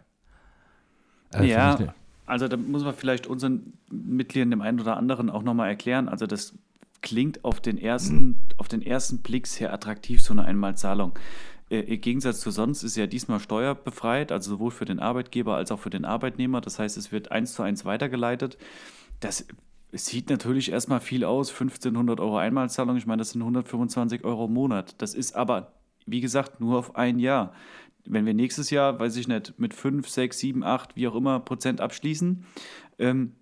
Äh, 1.32 1.46
ja, 1.46 1.94
also 2.26 2.48
da 2.48 2.56
muss 2.56 2.84
man 2.84 2.94
vielleicht 2.94 3.26
unseren 3.26 3.74
Mitgliedern, 3.90 4.50
dem 4.50 4.62
einen 4.62 4.80
oder 4.80 4.96
anderen, 4.96 5.30
auch 5.30 5.42
nochmal 5.42 5.68
erklären. 5.68 6.08
Also 6.08 6.26
das 6.26 6.54
klingt 7.02 7.44
auf 7.44 7.60
den 7.60 7.76
ersten, 7.76 8.38
auf 8.56 8.68
den 8.68 8.82
ersten 8.82 9.18
Blick 9.18 9.46
sehr 9.46 9.72
attraktiv, 9.72 10.22
so 10.22 10.32
eine 10.32 10.44
Einmalzahlung. 10.44 11.12
Äh, 11.70 11.80
Im 11.80 12.00
Gegensatz 12.00 12.40
zu 12.40 12.50
sonst 12.50 12.82
ist 12.82 12.96
ja 12.96 13.06
diesmal 13.06 13.40
steuerbefreit, 13.40 14.32
also 14.32 14.52
sowohl 14.52 14.70
für 14.70 14.86
den 14.86 15.00
Arbeitgeber 15.00 15.56
als 15.56 15.70
auch 15.70 15.80
für 15.80 15.90
den 15.90 16.04
Arbeitnehmer. 16.04 16.60
Das 16.60 16.78
heißt, 16.78 16.96
es 16.96 17.12
wird 17.12 17.30
eins 17.30 17.52
zu 17.52 17.62
eins 17.62 17.84
weitergeleitet. 17.84 18.56
Das 19.20 19.46
sieht 19.96 20.30
natürlich 20.30 20.72
erstmal 20.72 21.00
viel 21.00 21.24
aus, 21.24 21.50
1500 21.50 22.20
Euro 22.20 22.38
Einmalzahlung. 22.38 22.96
Ich 22.96 23.06
meine, 23.06 23.20
das 23.20 23.30
sind 23.30 23.42
125 23.42 24.24
Euro 24.24 24.46
im 24.46 24.52
Monat. 24.52 24.94
Das 24.98 25.14
ist 25.14 25.34
aber, 25.36 25.72
wie 26.06 26.20
gesagt, 26.20 26.60
nur 26.60 26.78
auf 26.78 26.96
ein 26.96 27.18
Jahr. 27.18 27.52
Wenn 28.06 28.26
wir 28.26 28.34
nächstes 28.34 28.70
Jahr, 28.70 28.98
weiß 28.98 29.16
ich 29.16 29.28
nicht, 29.28 29.58
mit 29.58 29.72
5, 29.72 30.08
6, 30.08 30.38
7, 30.38 30.64
8, 30.64 30.96
wie 30.96 31.08
auch 31.08 31.14
immer 31.14 31.40
Prozent 31.40 31.80
abschließen, 31.80 32.44
ähm, 32.98 33.32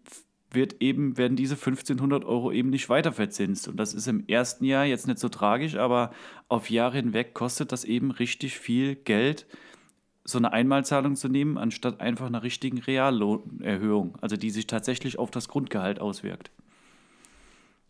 wird 0.50 0.76
eben, 0.80 1.16
werden 1.16 1.36
diese 1.36 1.54
1500 1.54 2.24
Euro 2.24 2.52
eben 2.52 2.70
nicht 2.70 2.88
weiter 2.88 3.12
verzinst. 3.12 3.68
Und 3.68 3.76
das 3.78 3.94
ist 3.94 4.06
im 4.06 4.26
ersten 4.28 4.64
Jahr 4.64 4.84
jetzt 4.84 5.06
nicht 5.06 5.18
so 5.18 5.28
tragisch, 5.28 5.76
aber 5.76 6.12
auf 6.48 6.70
Jahre 6.70 6.98
hinweg 6.98 7.34
kostet 7.34 7.72
das 7.72 7.84
eben 7.84 8.10
richtig 8.10 8.58
viel 8.58 8.94
Geld, 8.94 9.46
so 10.24 10.38
eine 10.38 10.52
Einmalzahlung 10.52 11.16
zu 11.16 11.28
nehmen, 11.28 11.58
anstatt 11.58 12.00
einfach 12.00 12.26
einer 12.26 12.42
richtigen 12.42 12.78
Reallohnerhöhung, 12.78 14.16
also 14.20 14.36
die 14.36 14.50
sich 14.50 14.66
tatsächlich 14.66 15.18
auf 15.18 15.30
das 15.30 15.48
Grundgehalt 15.48 16.00
auswirkt. 16.00 16.50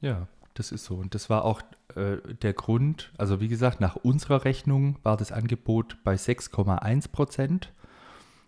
Ja, 0.01 0.27
das 0.55 0.73
ist 0.73 0.85
so. 0.85 0.97
Und 0.97 1.15
das 1.15 1.31
war 1.31 1.45
auch 1.45 1.63
äh, 1.95 2.17
der 2.43 2.55
Grund, 2.55 3.13
also 3.19 3.41
wie 3.41 3.49
gesagt, 3.49 3.81
nach 3.81 3.97
unserer 3.97 4.45
Rechnung 4.45 4.97
war 5.03 5.17
das 5.17 5.33
Angebot 5.33 5.99
bei 6.05 6.15
6,1 6.15 7.11
Prozent, 7.13 7.73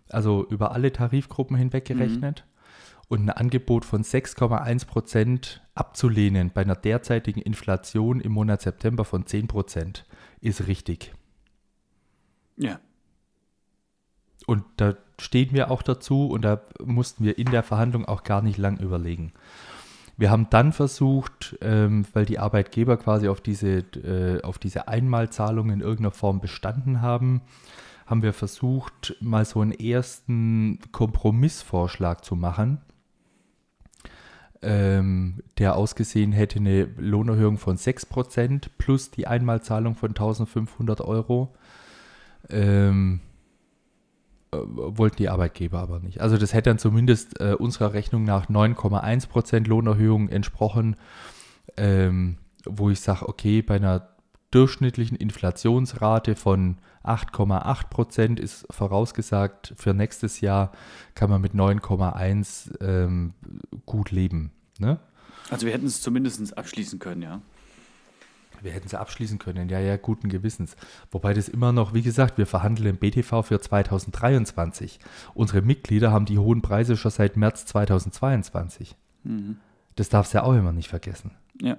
also 0.09 0.45
über 0.49 0.71
alle 0.71 0.91
Tarifgruppen 0.91 1.55
hinweg 1.55 1.85
gerechnet. 1.85 2.43
Mhm 2.45 2.55
und 3.07 3.25
ein 3.25 3.29
Angebot 3.29 3.85
von 3.85 4.03
6,1 4.03 4.87
Prozent 4.87 5.61
abzulehnen 5.75 6.51
bei 6.53 6.61
einer 6.61 6.75
derzeitigen 6.75 7.41
Inflation 7.41 8.19
im 8.19 8.31
Monat 8.31 8.61
September 8.61 9.05
von 9.05 9.25
10 9.25 9.47
Prozent 9.47 10.05
ist 10.41 10.67
richtig. 10.67 11.13
Ja. 12.57 12.79
Und 14.45 14.63
da 14.77 14.95
stehen 15.19 15.53
wir 15.53 15.71
auch 15.71 15.81
dazu 15.81 16.27
und 16.27 16.43
da 16.43 16.61
mussten 16.83 17.23
wir 17.23 17.37
in 17.37 17.49
der 17.51 17.63
Verhandlung 17.63 18.05
auch 18.05 18.23
gar 18.23 18.41
nicht 18.41 18.57
lang 18.57 18.77
überlegen. 18.77 19.33
Wir 20.17 20.31
haben 20.31 20.47
dann 20.49 20.71
versucht, 20.71 21.57
ähm, 21.61 22.05
weil 22.13 22.25
die 22.25 22.39
Arbeitgeber 22.39 22.97
quasi 22.97 23.27
auf 23.27 23.41
diese, 23.41 23.79
äh, 23.79 24.41
auf 24.43 24.59
diese 24.59 24.87
Einmalzahlung 24.87 25.69
in 25.69 25.81
irgendeiner 25.81 26.11
Form 26.11 26.39
bestanden 26.39 27.01
haben, 27.01 27.41
haben 28.05 28.21
wir 28.21 28.33
versucht, 28.33 29.15
mal 29.19 29.45
so 29.45 29.61
einen 29.61 29.71
ersten 29.71 30.79
Kompromissvorschlag 30.91 32.23
zu 32.23 32.35
machen 32.35 32.79
ähm, 34.65 35.43
der 35.59 35.75
ausgesehen 35.75 36.31
hätte 36.31 36.59
eine 36.59 36.85
Lohnerhöhung 36.97 37.57
von 37.59 37.77
6% 37.77 38.69
plus 38.77 39.11
die 39.11 39.27
Einmalzahlung 39.27 39.95
von 39.95 40.09
1500 40.09 41.01
Euro. 41.01 41.53
Ähm, 42.49 43.19
äh, 43.21 43.34
wollten 44.65 45.17
die 45.17 45.29
Arbeitgeber 45.29 45.79
aber 45.79 45.99
nicht. 45.99 46.21
Also 46.21 46.37
das 46.37 46.53
hätte 46.53 46.69
dann 46.69 46.79
zumindest 46.79 47.39
äh, 47.39 47.53
unserer 47.53 47.93
Rechnung 47.93 48.23
nach 48.23 48.49
9,1% 48.49 49.67
Lohnerhöhung 49.67 50.29
entsprochen, 50.29 50.95
ähm, 51.77 52.37
wo 52.65 52.89
ich 52.89 52.99
sage, 53.01 53.27
okay, 53.27 53.61
bei 53.61 53.75
einer 53.75 54.09
durchschnittlichen 54.51 55.17
Inflationsrate 55.17 56.35
von 56.35 56.77
8,8% 57.03 58.39
ist 58.39 58.65
vorausgesagt. 58.69 59.73
Für 59.77 59.93
nächstes 59.93 60.41
Jahr 60.41 60.71
kann 61.13 61.29
man 61.29 61.41
mit 61.41 61.53
9,1 61.53 62.81
ähm, 62.81 63.33
gut 63.85 64.11
leben. 64.11 64.51
Ne? 64.79 64.99
Also 65.49 65.65
wir 65.65 65.73
hätten 65.73 65.85
es 65.85 66.01
zumindest 66.01 66.57
abschließen 66.57 66.99
können, 66.99 67.21
ja. 67.21 67.41
Wir 68.63 68.71
hätten 68.71 68.87
es 68.87 68.93
abschließen 68.93 69.39
können, 69.39 69.69
ja, 69.69 69.79
ja, 69.79 69.97
guten 69.97 70.29
Gewissens. 70.29 70.75
Wobei 71.11 71.33
das 71.33 71.47
immer 71.47 71.71
noch, 71.71 71.93
wie 71.93 72.01
gesagt, 72.01 72.37
wir 72.37 72.47
verhandeln 72.47 72.89
im 72.89 72.97
BTV 72.97 73.43
für 73.43 73.59
2023. 73.59 74.99
Unsere 75.33 75.61
Mitglieder 75.61 76.11
haben 76.11 76.25
die 76.25 76.39
hohen 76.39 76.61
Preise 76.61 76.97
schon 76.97 77.11
seit 77.11 77.37
März 77.37 77.65
2022. 77.65 78.95
Mhm. 79.23 79.57
Das 79.95 80.09
darfst 80.09 80.33
du 80.33 80.39
ja 80.39 80.43
auch 80.43 80.53
immer 80.53 80.71
nicht 80.71 80.89
vergessen. 80.89 81.31
Ja. 81.61 81.77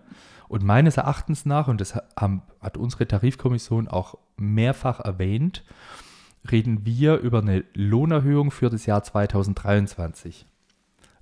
Und 0.49 0.63
meines 0.63 0.97
Erachtens 0.97 1.45
nach, 1.45 1.69
und 1.69 1.81
das 1.81 1.99
haben, 2.17 2.43
hat 2.61 2.77
unsere 2.77 3.07
Tarifkommission 3.07 3.89
auch 3.89 4.17
mehrfach 4.37 5.01
erwähnt, 5.01 5.65
reden 6.51 6.87
wir 6.87 7.19
über 7.19 7.41
eine 7.41 7.65
Lohnerhöhung 7.75 8.51
für 8.51 8.71
das 8.71 8.87
Jahr 8.87 9.03
2023. 9.03 10.47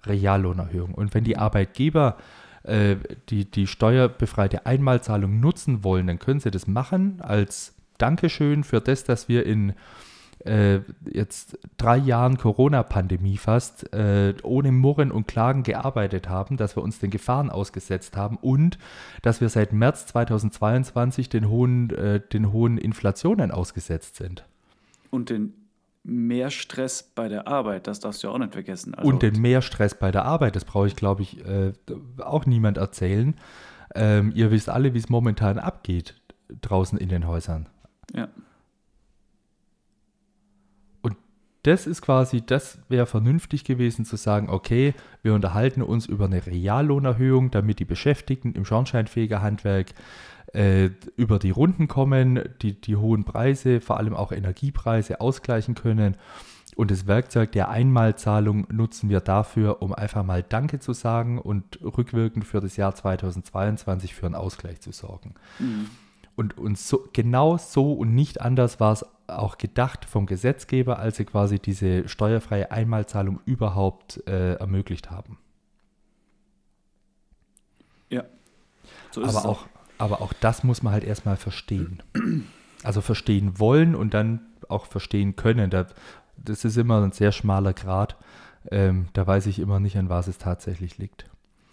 Reallohnerhöhung. 0.05 0.95
Und 0.95 1.15
wenn 1.15 1.25
die 1.25 1.39
Arbeitgeber 1.39 2.19
äh, 2.65 2.97
die, 3.29 3.45
die 3.45 3.67
steuerbefreite 3.67 4.67
Einmalzahlung 4.67 5.41
nutzen 5.41 5.85
wollen, 5.85 6.07
dann 6.07 6.19
können 6.19 6.41
sie 6.41 6.51
das 6.51 6.67
machen 6.67 7.21
als 7.21 7.75
Dankeschön 7.99 8.65
für 8.65 8.81
das, 8.81 9.05
dass 9.05 9.29
wir 9.29 9.47
in 9.47 9.75
äh, 10.45 10.81
jetzt 11.11 11.59
drei 11.77 11.97
Jahren 11.97 12.37
Corona-Pandemie 12.37 13.37
fast 13.37 13.93
äh, 13.95 14.35
ohne 14.43 14.73
Murren 14.73 15.11
und 15.11 15.27
Klagen 15.27 15.63
gearbeitet 15.63 16.29
haben, 16.29 16.57
dass 16.57 16.77
wir 16.77 16.83
uns 16.83 16.99
den 16.99 17.11
Gefahren 17.11 17.51
ausgesetzt 17.51 18.17
haben 18.17 18.37
und 18.37 18.79
dass 19.23 19.41
wir 19.41 19.49
seit 19.49 19.73
März 19.73 20.07
2022 20.07 21.29
den 21.29 21.49
hohen, 21.49 21.91
äh, 21.91 22.21
den 22.21 22.53
hohen 22.53 22.79
Inflationen 22.79 23.51
ausgesetzt 23.51 24.17
sind. 24.17 24.45
Und 25.11 25.31
den 25.31 25.55
mehr 26.05 26.51
Stress 26.51 27.03
bei 27.03 27.29
der 27.29 27.49
Arbeit, 27.49 27.87
das 27.87 27.99
darfst 27.99 28.23
du 28.23 28.29
ja 28.29 28.35
auch 28.35 28.39
nicht 28.39 28.53
vergessen. 28.53 28.95
Also 28.95 29.09
und 29.09 29.23
den 29.23 29.41
mehr 29.41 29.63
Stress 29.63 29.95
bei 29.95 30.11
der 30.11 30.25
Arbeit, 30.25 30.55
das 30.55 30.65
brauche 30.65 30.87
ich, 30.87 30.97
glaube 30.97 31.23
ich, 31.23 31.45
äh, 31.45 31.73
auch 32.19 32.47
niemand 32.47 32.77
erzählen. 32.77 33.35
Ähm, 33.95 34.33
ihr 34.35 34.51
wisst 34.51 34.69
alle, 34.69 34.93
wie 34.93 34.99
es 34.99 35.09
momentan 35.09 35.59
abgeht 35.59 36.15
draußen 36.61 36.99
in 36.99 37.09
den 37.09 37.27
Häusern. 37.27 37.69
Ja. 38.15 38.29
Und 41.01 41.17
das 41.63 41.87
ist 41.87 42.03
quasi, 42.03 42.43
das 42.45 42.79
wäre 42.91 43.07
vernünftig 43.07 43.65
gewesen 43.65 44.05
zu 44.05 44.17
sagen, 44.17 44.51
okay, 44.51 44.95
wir 45.23 45.33
unterhalten 45.33 45.81
uns 45.81 46.05
über 46.05 46.27
eine 46.27 46.47
Reallohnerhöhung, 46.47 47.51
damit 47.51 47.79
die 47.79 47.87
Beschäftigten 47.87 48.53
im 48.53 48.67
Schornsteinfegerhandwerk 48.67 49.95
äh, 50.55 50.91
über 51.17 51.39
die 51.39 51.51
Runden 51.51 51.89
kommen, 51.89 52.41
die 52.63 52.81
die 52.81 52.97
hohen 52.97 53.25
Preise, 53.25 53.81
vor 53.81 53.99
allem 53.99 54.15
auch 54.15 54.33
Energiepreise 54.33 55.21
ausgleichen 55.21 55.75
können. 55.75 56.17
Und 56.77 56.91
das 56.91 57.07
Werkzeug 57.07 57.53
der 57.53 57.69
Einmalzahlung 57.69 58.67
nutzen 58.71 59.09
wir 59.09 59.21
dafür, 59.21 59.83
um 59.83 59.95
einfach 59.95 60.25
mal 60.25 60.43
Danke 60.43 60.81
zu 60.81 60.93
sagen 60.93 61.39
und 61.39 61.79
rückwirkend 61.83 62.45
für 62.45 62.61
das 62.61 62.77
Jahr 62.77 62.95
2022 62.95 64.15
für 64.15 64.27
einen 64.27 64.35
Ausgleich 64.35 64.81
zu 64.81 64.91
sorgen. 64.91 65.35
Mhm. 65.59 65.91
Und, 66.37 66.59
und 66.59 66.79
so, 66.79 67.09
genau 67.13 67.59
so 67.59 67.93
und 67.93 68.15
nicht 68.15 68.41
anders 68.41 68.81
war 68.81 68.93
es 68.93 69.07
auch 69.29 69.57
gedacht 69.57 70.05
vom 70.05 70.27
Gesetzgeber, 70.27 70.99
als 70.99 71.17
sie 71.17 71.25
quasi 71.25 71.59
diese 71.59 72.09
steuerfreie 72.09 72.71
Einmalzahlung 72.71 73.41
überhaupt 73.45 74.27
äh, 74.27 74.55
ermöglicht 74.55 75.11
haben. 75.11 75.39
Ja. 78.11 78.25
So 79.13 79.23
Aber 79.23 79.47
auch, 79.47 79.67
aber 79.99 80.21
auch 80.23 80.33
das 80.33 80.65
muss 80.65 80.83
man 80.83 80.93
halt 80.93 81.05
erstmal 81.05 81.37
verstehen. 81.37 82.03
Also 82.83 83.01
verstehen 83.01 83.59
wollen 83.59 83.95
und 83.95 84.13
dann 84.13 84.41
auch 84.69 84.87
verstehen 84.87 85.37
können. 85.37 85.71
Da, 85.71 85.87
das 86.37 86.65
ist 86.65 86.77
immer 86.77 87.03
ein 87.03 87.13
sehr 87.13 87.33
schmaler 87.33 87.73
Grad. 87.73 88.17
Ähm, 88.71 89.09
da 89.13 89.27
weiß 89.27 89.47
ich 89.47 89.59
immer 89.59 89.81
nicht, 89.81 89.97
an 89.97 90.09
was 90.09 90.27
es 90.27 90.39
tatsächlich 90.39 90.99
liegt. 90.99 91.27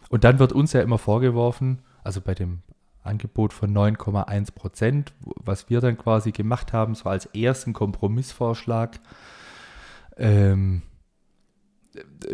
Und 0.10 0.24
dann 0.24 0.40
wird 0.40 0.54
uns 0.54 0.74
ja 0.74 0.82
immer 0.82 0.98
vorgeworfen, 0.98 1.80
also 2.04 2.22
bei 2.22 2.34
dem 2.34 2.62
Angebot 3.04 3.54
von 3.54 3.74
9,1 3.74 4.54
Prozent, 4.54 5.14
was 5.22 5.70
wir 5.70 5.82
dann 5.82 5.98
quasi 5.98 6.32
gemacht 6.32 6.74
haben, 6.74 6.96
so 6.96 7.10
als 7.10 7.26
ersten 7.28 7.74
Kompromissvorschlag, 7.74 9.00
ähm, 10.18 10.82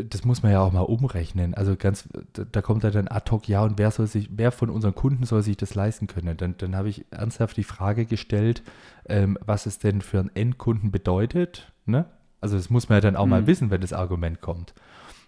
das 0.06 0.24
muss 0.24 0.44
man 0.44 0.52
ja 0.52 0.62
auch 0.62 0.72
mal 0.72 0.82
umrechnen. 0.82 1.54
Also 1.54 1.76
ganz, 1.76 2.08
da 2.34 2.62
kommt 2.62 2.84
ja 2.84 2.92
dann 2.92 3.08
ad 3.08 3.32
hoc, 3.32 3.48
ja, 3.48 3.64
und 3.64 3.78
wer 3.78 3.92
soll 3.92 4.08
sich, 4.08 4.30
wer 4.32 4.52
von 4.52 4.70
unseren 4.70 4.94
Kunden 4.94 5.26
soll 5.26 5.42
sich 5.42 5.58
das 5.58 5.74
leisten 5.74 6.08
können? 6.08 6.38
Dann, 6.38 6.56
dann 6.58 6.76
habe 6.76 6.90
ich 6.90 7.06
ernsthaft 7.12 7.58
die 7.58 7.64
Frage 7.64 8.06
gestellt, 8.06 8.62
ähm, 9.08 9.38
was 9.46 9.66
es 9.66 9.80
denn 9.80 10.02
für 10.02 10.20
einen 10.20 10.32
Endkunden 10.36 10.92
bedeutet. 10.92 11.72
Ne? 11.86 12.06
Also 12.40 12.56
das 12.56 12.70
muss 12.70 12.90
man 12.90 12.98
ja 12.98 13.02
dann 13.02 13.16
auch 13.16 13.26
mhm. 13.26 13.32
mal 13.32 13.48
wissen, 13.48 13.72
wenn 13.72 13.82
das 13.82 13.94
Argument 13.94 14.42
kommt. 14.42 14.74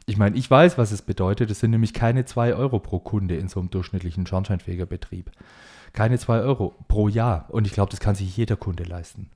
Ich 0.06 0.18
meine, 0.18 0.38
ich 0.38 0.50
weiß, 0.50 0.78
was 0.78 0.92
es 0.92 1.02
bedeutet. 1.02 1.52
Es 1.52 1.60
sind 1.60 1.72
nämlich 1.72 1.94
keine 1.94 2.26
2 2.26 2.56
Euro 2.56 2.80
pro 2.80 3.00
Kunde 3.00 3.36
in 3.36 3.48
so 3.48 3.60
einem 3.60 3.70
durchschnittlichen 3.70 4.26
Schornsteinfegerbetrieb. 4.26 5.32
Keine 5.94 6.20
2 6.20 6.42
Euro 6.42 6.76
pro 6.88 7.08
Jahr. 7.08 7.48
Und 7.50 7.66
ich 7.66 7.74
glaube, 7.74 7.92
das 7.92 8.00
kann 8.00 8.16
sich 8.16 8.36
jeder 8.36 8.56
Kunde 8.56 8.84
leisten. 8.84 9.30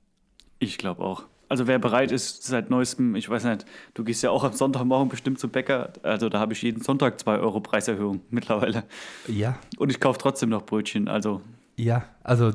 Ich 0.58 0.78
glaube 0.78 1.02
auch. 1.02 1.24
Also 1.48 1.66
wer 1.66 1.78
bereit 1.78 2.10
ist, 2.10 2.44
seit 2.44 2.70
neuestem, 2.70 3.14
ich 3.16 3.28
weiß 3.28 3.44
nicht, 3.44 3.66
du 3.94 4.04
gehst 4.04 4.22
ja 4.22 4.30
auch 4.30 4.44
am 4.44 4.52
Sonntagmorgen 4.52 5.08
bestimmt 5.08 5.38
zum 5.38 5.50
Bäcker, 5.50 5.92
also 6.02 6.28
da 6.28 6.40
habe 6.40 6.52
ich 6.52 6.62
jeden 6.62 6.82
Sonntag 6.82 7.20
2 7.20 7.38
Euro 7.38 7.60
Preiserhöhung 7.60 8.20
mittlerweile. 8.30 8.84
Ja. 9.28 9.58
Und 9.76 9.90
ich 9.90 10.00
kaufe 10.00 10.18
trotzdem 10.18 10.48
noch 10.48 10.64
Brötchen, 10.64 11.08
also. 11.08 11.42
Ja, 11.76 12.04
also 12.22 12.52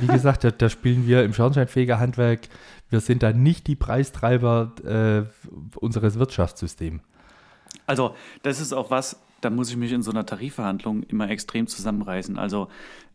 wie 0.00 0.06
gesagt, 0.06 0.42
da, 0.42 0.50
da, 0.50 0.70
spielen 0.70 1.06
wir 1.06 1.24
im 1.24 1.34
Schornsteinfegerhandwerk, 1.34 2.48
wir 2.88 3.00
sind 3.00 3.22
da 3.22 3.32
nicht 3.32 3.66
die 3.66 3.76
Preistreiber 3.76 4.72
äh, 4.84 5.78
unseres 5.78 6.18
Wirtschaftssystems. 6.18 7.02
Also 7.86 8.14
das 8.42 8.60
ist 8.60 8.72
auch 8.72 8.90
was, 8.90 9.20
da 9.40 9.50
muss 9.50 9.70
ich 9.70 9.76
mich 9.76 9.92
in 9.92 10.02
so 10.02 10.10
einer 10.10 10.24
Tarifverhandlung 10.24 11.02
immer 11.04 11.28
extrem 11.28 11.66
zusammenreißen. 11.66 12.38
Also 12.38 12.68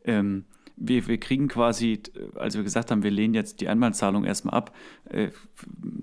ähm, 0.06 0.46
wir, 0.76 1.08
wir 1.08 1.20
kriegen 1.20 1.48
quasi, 1.48 2.02
als 2.36 2.56
wir 2.56 2.64
gesagt 2.64 2.92
haben, 2.92 3.04
wir 3.04 3.12
lehnen 3.12 3.34
jetzt 3.34 3.62
die 3.62 3.68
Einmalzahlung 3.68 4.24
erstmal 4.24 4.56
ab, 4.56 4.76
äh, 5.10 5.30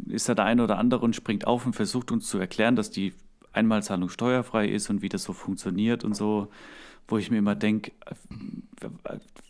ist 0.09 0.29
da 0.29 0.35
der 0.35 0.45
eine 0.45 0.65
oder 0.65 0.79
andere 0.79 1.05
und 1.05 1.17
springt 1.17 1.47
auf 1.47 1.67
und 1.67 1.75
versucht 1.75 2.13
uns 2.13 2.29
zu 2.29 2.39
erklären, 2.39 2.77
dass 2.77 2.91
die 2.91 3.13
Einmalzahlung 3.53 4.09
steuerfrei 4.09 4.69
ist 4.69 4.91
und 4.91 5.03
wie 5.03 5.09
das 5.09 5.23
so 5.23 5.33
funktioniert 5.33 6.05
und 6.05 6.15
so, 6.15 6.49
wo 7.09 7.17
ich 7.17 7.31
mir 7.31 7.39
immer 7.39 7.55
denke, 7.55 7.93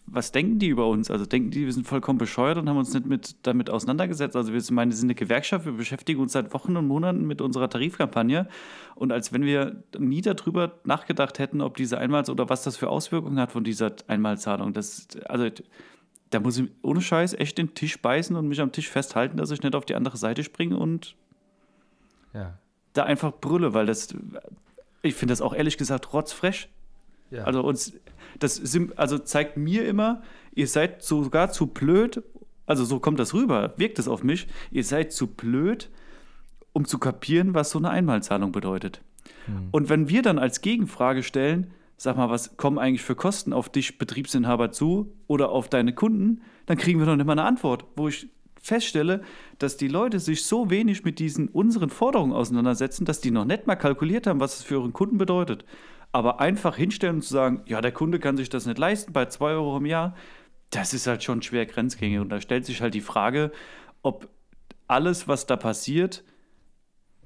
was 0.07 0.33
denken 0.33 0.59
die 0.59 0.69
über 0.69 0.87
uns? 0.87 1.11
Also 1.11 1.27
denken 1.27 1.51
die, 1.51 1.67
wir 1.67 1.73
sind 1.73 1.87
vollkommen 1.87 2.19
bescheuert 2.19 2.57
und 2.57 2.69
haben 2.69 2.77
uns 2.79 2.95
nicht 2.95 3.07
mit, 3.07 3.37
damit 3.47 3.69
auseinandergesetzt. 3.69 4.37
Also 4.37 4.53
wir 4.53 4.61
sind, 4.61 4.75
meine, 4.75 4.93
sind 4.93 5.07
eine 5.07 5.15
Gewerkschaft, 5.15 5.67
wir 5.67 5.73
beschäftigen 5.73 6.21
uns 6.21 6.33
seit 6.33 6.55
Wochen 6.55 6.77
und 6.77 6.87
Monaten 6.87 7.27
mit 7.27 7.41
unserer 7.41 7.69
Tarifkampagne. 7.69 8.49
Und 8.95 9.13
als 9.13 9.33
wenn 9.33 9.43
wir 9.43 9.83
nie 9.99 10.23
darüber 10.23 10.79
nachgedacht 10.85 11.39
hätten, 11.39 11.61
ob 11.61 11.77
diese 11.77 11.99
Einmals- 11.99 12.31
oder 12.31 12.49
was 12.49 12.63
das 12.63 12.77
für 12.77 12.89
Auswirkungen 12.89 13.39
hat 13.39 13.53
von 13.53 13.65
dieser 13.65 13.95
Einmalzahlung. 14.07 14.73
Das, 14.73 15.09
also 15.27 15.49
da 16.31 16.41
muss 16.41 16.59
ich 16.59 16.71
ohne 16.83 17.01
Scheiß 17.01 17.35
echt 17.35 17.59
den 17.59 17.75
Tisch 17.75 18.01
beißen 18.01 18.37
und 18.37 18.49
mich 18.49 18.61
am 18.61 18.73
Tisch 18.73 18.89
festhalten, 18.89 19.37
dass 19.37 19.51
ich 19.51 19.63
nicht 19.63 19.75
auf 19.75 19.85
die 19.85 19.95
andere 19.95 20.17
Seite 20.17 20.45
springe 20.45 20.77
und 20.77 21.17
ja. 22.35 22.59
Da 22.99 23.05
einfach 23.05 23.33
brülle, 23.41 23.75
weil 23.75 23.87
das, 23.87 24.09
ich 25.03 25.15
finde 25.15 25.33
das 25.33 25.41
auch 25.41 25.55
ehrlich 25.55 25.79
gesagt 25.79 26.13
rotzfresh. 26.13 26.69
Ja. 27.31 27.45
Also 27.45 27.63
uns, 27.63 27.93
das 28.39 28.61
also 28.97 29.19
zeigt 29.19 29.57
mir 29.57 29.87
immer, 29.87 30.23
ihr 30.55 30.67
seid 30.67 31.03
sogar 31.03 31.51
zu 31.51 31.67
blöd, 31.67 32.23
also 32.67 32.85
so 32.85 33.01
kommt 33.01 33.19
das 33.19 33.35
rüber, 33.35 33.75
wirkt 33.77 33.99
es 33.99 34.09
auf 34.09 34.23
mich, 34.23 34.49
ihr 34.71 34.85
seid 34.85 35.13
zu 35.13 35.27
blöd, 35.27 35.91
um 36.73 36.85
zu 36.85 36.99
kapieren, 36.99 37.55
was 37.55 37.71
so 37.71 37.79
eine 37.79 37.91
Einmalzahlung 37.91 38.53
bedeutet. 38.53 39.03
Hm. 39.47 39.69
Und 39.71 39.89
wenn 39.89 40.09
wir 40.09 40.23
dann 40.23 40.39
als 40.39 40.61
Gegenfrage 40.61 41.23
stellen, 41.23 41.71
sag 41.97 42.17
mal, 42.17 42.31
was 42.31 42.57
kommen 42.57 42.79
eigentlich 42.79 43.03
für 43.03 43.17
Kosten 43.17 43.53
auf 43.53 43.69
dich 43.69 43.99
Betriebsinhaber 43.99 44.71
zu 44.71 45.13
oder 45.27 45.51
auf 45.51 45.69
deine 45.69 45.93
Kunden, 45.93 46.43
dann 46.67 46.79
kriegen 46.79 46.99
wir 46.99 47.07
noch 47.07 47.17
nicht 47.17 47.27
mal 47.27 47.33
eine 47.33 47.45
Antwort, 47.45 47.85
wo 47.97 48.09
ich 48.09 48.29
feststelle, 48.61 49.23
dass 49.59 49.77
die 49.77 49.89
Leute 49.89 50.21
sich 50.21 50.45
so 50.45 50.71
wenig 50.71 51.05
mit 51.05 51.19
diesen 51.19 51.49
unseren 51.49 51.91
Forderungen 51.91 52.33
auseinandersetzen, 52.33 53.05
dass 53.05 53.21
die 53.21 53.31
noch 53.31 53.45
nicht 53.45 53.67
mal 53.67 53.77
kalkuliert 53.77 54.27
haben, 54.27 54.41
was 54.41 54.59
es 54.59 54.65
für 54.65 54.77
ihren 54.77 54.93
Kunden 54.93 55.19
bedeutet. 55.19 55.65
Aber 56.13 56.41
einfach 56.41 56.77
hinstellen 56.77 57.17
und 57.17 57.23
zu 57.23 57.33
sagen, 57.33 57.63
ja, 57.67 57.81
der 57.81 57.93
Kunde 57.93 58.19
kann 58.19 58.37
sich 58.37 58.49
das 58.49 58.67
nicht 58.67 58.79
leisten 58.79 59.13
bei 59.13 59.27
2 59.27 59.51
Euro 59.53 59.77
im 59.77 59.87
Jahr, 59.87 60.15
das 60.71 60.95
ist 60.95 61.07
halt 61.07 61.23
schon 61.23 61.43
schwer 61.43 61.67
grenzgängig. 61.67 62.21
Und 62.21 62.31
da 62.31 62.41
stellt 62.41 62.67
sich 62.67 62.81
halt 62.81 62.95
die 62.95 63.01
Frage, 63.01 63.53
ob 64.03 64.29
alles, 64.87 65.29
was 65.29 65.47
da 65.47 65.57
passiert, 65.57 66.25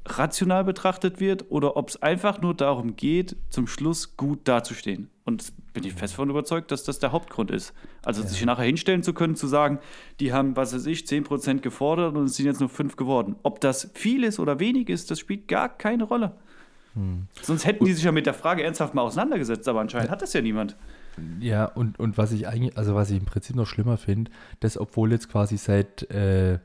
rational 0.06 0.64
betrachtet 0.64 1.20
wird 1.20 1.50
oder 1.50 1.76
ob 1.76 1.88
es 1.88 2.02
einfach 2.02 2.40
nur 2.40 2.54
darum 2.54 2.96
geht, 2.96 3.36
zum 3.50 3.66
Schluss 3.66 4.16
gut 4.16 4.48
dazustehen. 4.48 5.11
Und 5.24 5.52
bin 5.72 5.84
ich 5.84 5.94
fest 5.94 6.14
davon 6.14 6.30
überzeugt, 6.30 6.72
dass 6.72 6.82
das 6.82 6.98
der 6.98 7.12
Hauptgrund 7.12 7.50
ist. 7.50 7.72
Also 8.04 8.22
ja. 8.22 8.28
sich 8.28 8.44
nachher 8.44 8.64
hinstellen 8.64 9.04
zu 9.04 9.14
können, 9.14 9.36
zu 9.36 9.46
sagen, 9.46 9.78
die 10.18 10.32
haben, 10.32 10.56
was 10.56 10.74
weiß 10.74 10.86
ich, 10.86 11.04
10% 11.04 11.60
gefordert 11.60 12.16
und 12.16 12.24
es 12.24 12.36
sind 12.36 12.46
jetzt 12.46 12.58
nur 12.58 12.68
5 12.68 12.96
geworden. 12.96 13.36
Ob 13.44 13.60
das 13.60 13.90
viel 13.94 14.24
ist 14.24 14.40
oder 14.40 14.58
wenig 14.58 14.88
ist, 14.88 15.10
das 15.10 15.20
spielt 15.20 15.46
gar 15.46 15.68
keine 15.68 16.04
Rolle. 16.04 16.32
Hm. 16.94 17.26
Sonst 17.40 17.64
hätten 17.64 17.84
die 17.84 17.92
sich 17.92 18.04
ja 18.04 18.12
mit 18.12 18.26
der 18.26 18.34
Frage 18.34 18.64
ernsthaft 18.64 18.94
mal 18.94 19.02
auseinandergesetzt, 19.02 19.68
aber 19.68 19.80
anscheinend 19.80 20.10
hat 20.10 20.22
das 20.22 20.32
ja 20.32 20.40
niemand. 20.40 20.76
Ja, 21.40 21.66
und, 21.66 21.98
und 21.98 22.18
was 22.18 22.32
ich 22.32 22.48
eigentlich, 22.48 22.76
also 22.76 22.94
was 22.94 23.10
ich 23.10 23.18
im 23.18 23.24
Prinzip 23.24 23.56
noch 23.56 23.66
schlimmer 23.66 23.96
finde, 23.96 24.30
dass 24.60 24.78
obwohl 24.78 25.12
jetzt 25.12 25.30
quasi 25.30 25.56
seit 25.56 26.10
äh, 26.10 26.58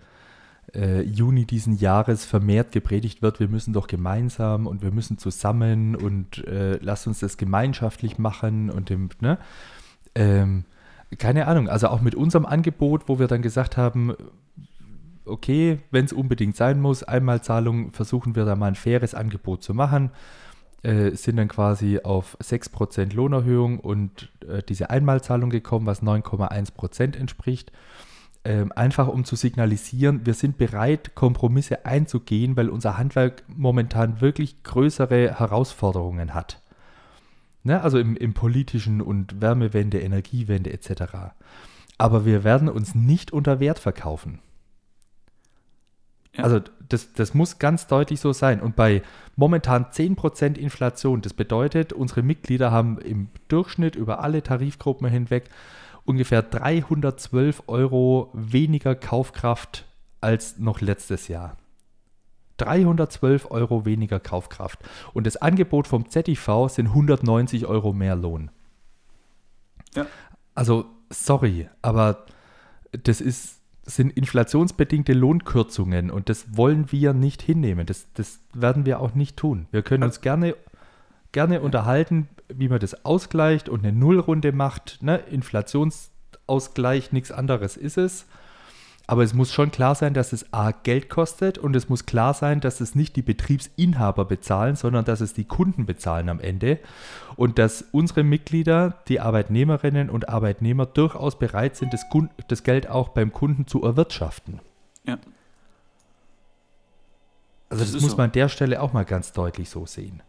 äh, 0.74 1.02
Juni 1.02 1.46
diesen 1.46 1.78
Jahres 1.78 2.26
vermehrt 2.26 2.72
gepredigt 2.72 3.22
wird, 3.22 3.40
wir 3.40 3.48
müssen 3.48 3.74
doch 3.74 3.88
gemeinsam 3.88 4.68
und 4.68 4.82
wir 4.82 4.92
müssen 4.92 5.18
zusammen 5.18 5.96
und 5.96 6.46
äh, 6.48 6.78
lasst 6.82 7.08
uns 7.08 7.20
das 7.20 7.38
gemeinschaftlich 7.38 8.18
machen 8.18 8.70
und 8.70 8.90
dem, 8.90 9.10
ne? 9.22 9.38
Ähm, 10.16 10.66
keine 11.18 11.48
Ahnung, 11.48 11.70
also 11.70 11.88
auch 11.88 12.02
mit 12.02 12.16
unserem 12.16 12.46
Angebot, 12.46 13.08
wo 13.08 13.18
wir 13.18 13.28
dann 13.28 13.42
gesagt 13.42 13.78
haben, 13.78 14.14
okay, 15.26 15.80
wenn 15.92 16.06
es 16.06 16.14
unbedingt 16.14 16.56
sein 16.56 16.82
muss, 16.82 17.04
Einmalzahlung, 17.04 17.94
versuchen 17.94 18.36
wir 18.36 18.46
da 18.46 18.56
mal 18.56 18.68
ein 18.68 18.76
faires 18.76 19.14
Angebot 19.14 19.64
zu 19.64 19.74
machen. 19.74 20.12
Äh, 20.84 21.12
sind 21.16 21.38
dann 21.38 21.48
quasi 21.48 22.00
auf 22.04 22.38
6% 22.40 23.14
Lohnerhöhung 23.14 23.80
und 23.80 24.32
äh, 24.48 24.62
diese 24.62 24.90
Einmalzahlung 24.90 25.50
gekommen, 25.50 25.86
was 25.86 26.04
9,1% 26.04 27.18
entspricht. 27.18 27.72
Ähm, 28.48 28.72
einfach 28.72 29.10
um 29.10 29.26
zu 29.26 29.36
signalisieren, 29.36 30.26
wir 30.26 30.34
sind 30.34 30.58
bereit, 30.58 31.16
Kompromisse 31.16 31.86
einzugehen, 31.86 32.56
weil 32.56 32.70
unser 32.70 32.98
Handwerk 32.98 33.44
momentan 33.50 34.22
wirklich 34.22 34.64
größere 34.64 35.38
Herausforderungen 35.38 36.34
hat. 36.34 36.62
Ne? 37.64 37.82
Also 37.82 38.00
im, 38.00 38.16
im 38.16 38.34
politischen 38.34 39.02
und 39.02 39.42
Wärmewende, 39.42 40.00
Energiewende 40.00 40.72
etc. 40.72 41.34
Aber 41.98 42.26
wir 42.26 42.46
werden 42.46 42.70
uns 42.70 42.96
nicht 42.96 43.34
unter 43.34 43.60
Wert 43.60 43.80
verkaufen. 43.80 44.40
Ja. 46.34 46.46
Also 46.46 46.62
das, 46.88 47.12
das 47.12 47.34
muss 47.34 47.60
ganz 47.60 47.88
deutlich 47.88 48.22
so 48.22 48.32
sein. 48.32 48.62
Und 48.62 48.78
bei 48.78 49.02
momentan 49.36 49.88
10% 49.88 50.56
Inflation, 50.56 51.20
das 51.20 51.34
bedeutet, 51.34 51.92
unsere 51.92 52.24
Mitglieder 52.24 52.72
haben 52.72 52.98
im 53.00 53.28
Durchschnitt 53.50 53.98
über 53.98 54.24
alle 54.24 54.42
Tarifgruppen 54.42 55.10
hinweg 55.10 55.50
ungefähr 56.08 56.42
312 56.42 57.64
Euro 57.68 58.32
weniger 58.34 58.96
Kaufkraft 58.96 59.86
als 60.22 60.58
noch 60.58 60.82
letztes 60.82 61.28
Jahr. 61.28 61.58
312 62.58 63.52
Euro 63.52 63.86
weniger 63.86 64.20
Kaufkraft. 64.20 64.80
Und 65.14 65.28
das 65.28 65.38
Angebot 65.38 65.88
vom 65.88 66.10
ZIV 66.10 66.70
sind 66.70 66.88
190 66.88 67.68
Euro 67.68 67.94
mehr 67.94 68.16
Lohn. 68.16 68.50
Ja. 69.96 70.08
Also, 70.56 70.86
sorry, 71.12 71.70
aber 71.82 72.26
das 72.92 73.22
ist 73.22 73.58
sind 73.90 74.12
inflationsbedingte 74.12 75.14
Lohnkürzungen 75.14 76.12
und 76.12 76.28
das 76.28 76.58
wollen 76.58 76.92
wir 76.92 77.14
nicht 77.14 77.42
hinnehmen. 77.42 77.86
Das, 77.86 78.06
das 78.14 78.42
werden 78.54 78.86
wir 78.86 79.00
auch 79.00 79.16
nicht 79.16 79.38
tun. 79.38 79.66
Wir 79.72 79.82
können 79.82 80.04
uns 80.04 80.20
gerne, 80.20 80.58
gerne 81.32 81.62
unterhalten, 81.62 82.28
wie 82.50 82.70
man 82.70 82.80
das 82.80 83.06
ausgleicht 83.06 83.70
und 83.70 83.86
eine 83.86 83.98
Nullrunde 83.98 84.52
macht. 84.52 85.00
Ne? 85.02 85.18
Inflationsausgleich, 85.18 87.12
nichts 87.12 87.32
anderes 87.32 87.78
ist 87.78 87.98
es. 87.98 88.26
Aber 89.10 89.24
es 89.24 89.34
muss 89.34 89.54
schon 89.54 89.72
klar 89.72 89.96
sein, 89.96 90.14
dass 90.14 90.34
es 90.34 90.54
A 90.54 90.72
Geld 90.72 91.10
kostet 91.10 91.58
und 91.58 91.74
es 91.78 91.88
muss 91.88 92.06
klar 92.06 92.34
sein, 92.34 92.60
dass 92.60 92.82
es 92.82 92.94
nicht 92.94 93.16
die 93.16 93.22
Betriebsinhaber 93.22 94.26
bezahlen, 94.26 94.76
sondern 94.76 95.06
dass 95.06 95.22
es 95.22 95.34
die 95.34 95.46
Kunden 95.46 95.86
bezahlen 95.86 96.28
am 96.28 96.42
Ende 96.42 96.80
und 97.38 97.58
dass 97.58 97.86
unsere 97.94 98.24
Mitglieder, 98.24 99.02
die 99.08 99.22
Arbeitnehmerinnen 99.22 100.10
und 100.10 100.28
Arbeitnehmer 100.28 100.86
durchaus 100.86 101.40
bereit 101.40 101.78
sind, 101.78 101.94
das, 101.94 102.06
das 102.50 102.64
Geld 102.64 102.90
auch 102.90 103.10
beim 103.10 103.32
Kunden 103.32 103.66
zu 103.66 103.82
erwirtschaften. 103.82 104.60
Ja. 105.06 105.18
Also 107.70 107.84
das, 107.84 107.94
das 107.94 108.02
muss 108.02 108.12
so. 108.12 108.18
man 108.18 108.26
an 108.26 108.32
der 108.34 108.50
Stelle 108.50 108.82
auch 108.82 108.92
mal 108.92 109.06
ganz 109.06 109.32
deutlich 109.32 109.70
so 109.70 109.86
sehen. 109.86 110.22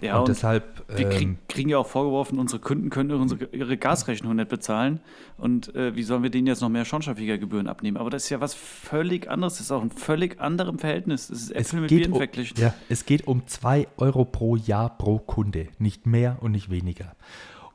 Ja, 0.00 0.14
und, 0.14 0.20
und 0.20 0.28
deshalb. 0.28 0.82
Wir 0.88 1.08
krieg, 1.08 1.22
ähm, 1.22 1.38
kriegen 1.48 1.70
ja 1.70 1.78
auch 1.78 1.86
vorgeworfen, 1.86 2.38
unsere 2.38 2.60
Kunden 2.60 2.90
können 2.90 3.10
unsere, 3.12 3.44
ihre 3.52 3.76
Gasrechnung 3.76 4.36
nicht 4.36 4.48
bezahlen. 4.48 5.00
Und 5.36 5.74
äh, 5.74 5.94
wie 5.94 6.02
sollen 6.02 6.22
wir 6.22 6.30
denen 6.30 6.46
jetzt 6.46 6.60
noch 6.60 6.68
mehr 6.68 6.84
Schornsteinfegergebühren 6.84 7.68
abnehmen? 7.68 7.96
Aber 7.96 8.10
das 8.10 8.24
ist 8.24 8.30
ja 8.30 8.40
was 8.40 8.54
völlig 8.54 9.30
anderes. 9.30 9.54
Das 9.54 9.62
ist 9.62 9.72
auch 9.72 9.82
ein 9.82 9.90
völlig 9.90 10.40
anderem 10.40 10.78
Verhältnis. 10.78 11.28
Das 11.28 11.42
ist 11.42 11.54
Äpfel 11.54 11.80
mit 11.80 11.90
Birnen 11.90 12.14
verglichen. 12.14 12.60
Ja, 12.60 12.74
es 12.88 13.04
geht 13.04 13.26
um 13.26 13.46
2 13.46 13.88
Euro 13.96 14.24
pro 14.24 14.56
Jahr 14.56 14.96
pro 14.96 15.18
Kunde. 15.18 15.68
Nicht 15.78 16.06
mehr 16.06 16.38
und 16.40 16.52
nicht 16.52 16.70
weniger. 16.70 17.14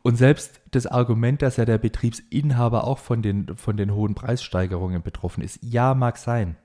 Und 0.02 0.18
selbst 0.18 0.62
das 0.72 0.86
Argument, 0.86 1.42
dass 1.42 1.58
ja 1.58 1.66
der 1.66 1.80
Betriebsinhaber 1.80 2.86
auch 2.86 3.00
von 3.00 3.22
den, 3.22 3.56
von 3.56 3.76
den 3.76 3.94
hohen 3.94 4.14
Preissteigerungen 4.14 5.02
betroffen 5.02 5.44
ist, 5.44 5.60
ja, 5.64 5.96
mag 5.96 6.18
sein 6.18 6.58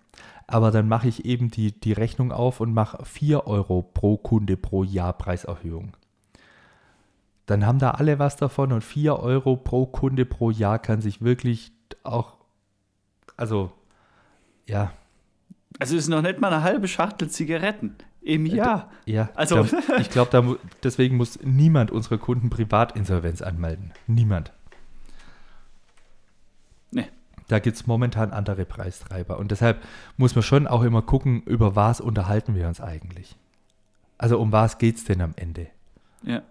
aber 0.50 0.70
dann 0.70 0.88
mache 0.88 1.08
ich 1.08 1.24
eben 1.24 1.50
die, 1.50 1.72
die 1.72 1.92
Rechnung 1.92 2.32
auf 2.32 2.60
und 2.60 2.74
mache 2.74 3.04
4 3.04 3.46
Euro 3.46 3.82
pro 3.82 4.16
Kunde 4.16 4.56
pro 4.56 4.82
Jahr 4.82 5.12
Preiserhöhung. 5.12 5.96
Dann 7.46 7.64
haben 7.64 7.78
da 7.78 7.92
alle 7.92 8.18
was 8.18 8.36
davon 8.36 8.72
und 8.72 8.82
4 8.82 9.18
Euro 9.18 9.56
pro 9.56 9.86
Kunde 9.86 10.26
pro 10.26 10.50
Jahr 10.50 10.78
kann 10.78 11.00
sich 11.00 11.22
wirklich 11.22 11.72
auch, 12.02 12.36
also, 13.36 13.72
ja. 14.66 14.92
Also 15.78 15.96
ist 15.96 16.08
noch 16.08 16.22
nicht 16.22 16.40
mal 16.40 16.52
eine 16.52 16.62
halbe 16.62 16.88
Schachtel 16.88 17.30
Zigaretten 17.30 17.94
im 18.20 18.46
äh, 18.46 18.56
Jahr. 18.56 18.90
Ja, 19.06 19.30
also 19.34 19.66
ich 19.98 20.10
glaube, 20.10 20.30
glaub, 20.30 20.58
deswegen 20.82 21.16
muss 21.16 21.38
niemand 21.42 21.90
unsere 21.90 22.18
Kunden 22.18 22.50
Privatinsolvenz 22.50 23.40
anmelden. 23.40 23.92
Niemand. 24.06 24.52
Da 27.50 27.58
gibt 27.58 27.76
es 27.76 27.86
momentan 27.86 28.30
andere 28.30 28.64
Preistreiber. 28.64 29.38
Und 29.38 29.50
deshalb 29.50 29.82
muss 30.16 30.36
man 30.36 30.42
schon 30.42 30.68
auch 30.68 30.82
immer 30.82 31.02
gucken, 31.02 31.42
über 31.42 31.74
was 31.74 32.00
unterhalten 32.00 32.54
wir 32.54 32.68
uns 32.68 32.80
eigentlich. 32.80 33.34
Also 34.18 34.38
um 34.38 34.52
was 34.52 34.78
geht 34.78 34.96
es 34.96 35.04
denn 35.04 35.20
am 35.20 35.32
Ende? 35.34 35.66
Ja. 36.22 36.42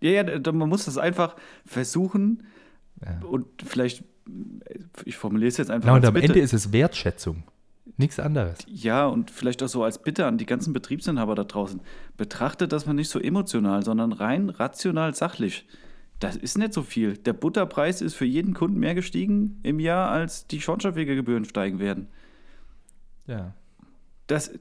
Ja, 0.00 0.10
ja, 0.10 0.52
man 0.52 0.68
muss 0.68 0.86
das 0.86 0.98
einfach 0.98 1.36
versuchen 1.64 2.42
ja. 3.04 3.20
und 3.28 3.46
vielleicht, 3.64 4.02
ich 5.04 5.16
formuliere 5.16 5.48
es 5.48 5.56
jetzt 5.58 5.70
einfach. 5.70 5.86
Ja, 5.86 5.94
und 5.94 6.04
am 6.04 6.14
bitte. 6.14 6.26
Ende 6.26 6.40
ist 6.40 6.52
es 6.52 6.72
Wertschätzung. 6.72 7.44
Nichts 7.96 8.18
anderes. 8.18 8.58
Ja, 8.66 9.06
und 9.06 9.30
vielleicht 9.30 9.62
auch 9.62 9.68
so 9.68 9.84
als 9.84 10.02
Bitte 10.02 10.26
an 10.26 10.38
die 10.38 10.46
ganzen 10.46 10.72
Betriebsinhaber 10.72 11.36
da 11.36 11.44
draußen. 11.44 11.80
Betrachtet 12.16 12.72
das 12.72 12.86
mal 12.86 12.94
nicht 12.94 13.10
so 13.10 13.20
emotional, 13.20 13.84
sondern 13.84 14.12
rein 14.12 14.48
rational 14.48 15.14
sachlich. 15.14 15.66
Das 16.22 16.36
ist 16.36 16.56
nicht 16.56 16.72
so 16.72 16.82
viel. 16.82 17.16
Der 17.16 17.32
Butterpreis 17.32 18.00
ist 18.00 18.14
für 18.14 18.24
jeden 18.24 18.54
Kunden 18.54 18.78
mehr 18.78 18.94
gestiegen 18.94 19.58
im 19.64 19.80
Jahr, 19.80 20.08
als 20.08 20.46
die 20.46 20.60
Schornsteinfegergebühren 20.60 21.44
steigen 21.44 21.80
werden. 21.80 22.06
Ja. 23.26 23.54
Das 24.28 24.52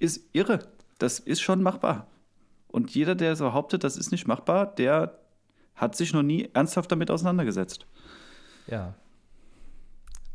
ist 0.00 0.24
irre. 0.32 0.66
Das 0.98 1.18
ist 1.18 1.42
schon 1.42 1.62
machbar. 1.62 2.06
Und 2.68 2.94
jeder, 2.94 3.14
der 3.14 3.36
so 3.36 3.44
behauptet, 3.44 3.84
das 3.84 3.98
ist 3.98 4.12
nicht 4.12 4.26
machbar, 4.26 4.64
der 4.64 5.18
hat 5.74 5.94
sich 5.94 6.14
noch 6.14 6.22
nie 6.22 6.48
ernsthaft 6.54 6.90
damit 6.90 7.10
auseinandergesetzt. 7.10 7.86
Ja. 8.66 8.94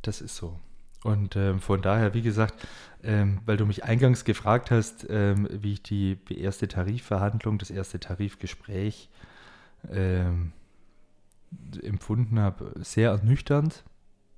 Das 0.03 0.21
ist 0.21 0.35
so. 0.35 0.59
Und 1.03 1.35
ähm, 1.35 1.61
von 1.61 1.81
daher, 1.81 2.13
wie 2.13 2.21
gesagt, 2.21 2.53
ähm, 3.01 3.39
weil 3.47 3.57
du 3.57 3.65
mich 3.65 3.85
eingangs 3.85 4.23
gefragt 4.23 4.69
hast, 4.69 5.07
ähm, 5.09 5.47
wie 5.49 5.73
ich 5.73 5.81
die, 5.81 6.17
die, 6.29 6.39
erste 6.39 6.67
Tarifverhandlung, 6.67 7.57
das 7.57 7.71
erste 7.71 7.99
Tarifgespräch 7.99 9.09
ähm, 9.91 10.51
empfunden 11.83 12.39
habe, 12.39 12.73
sehr 12.77 13.11
ernüchternd, 13.11 13.83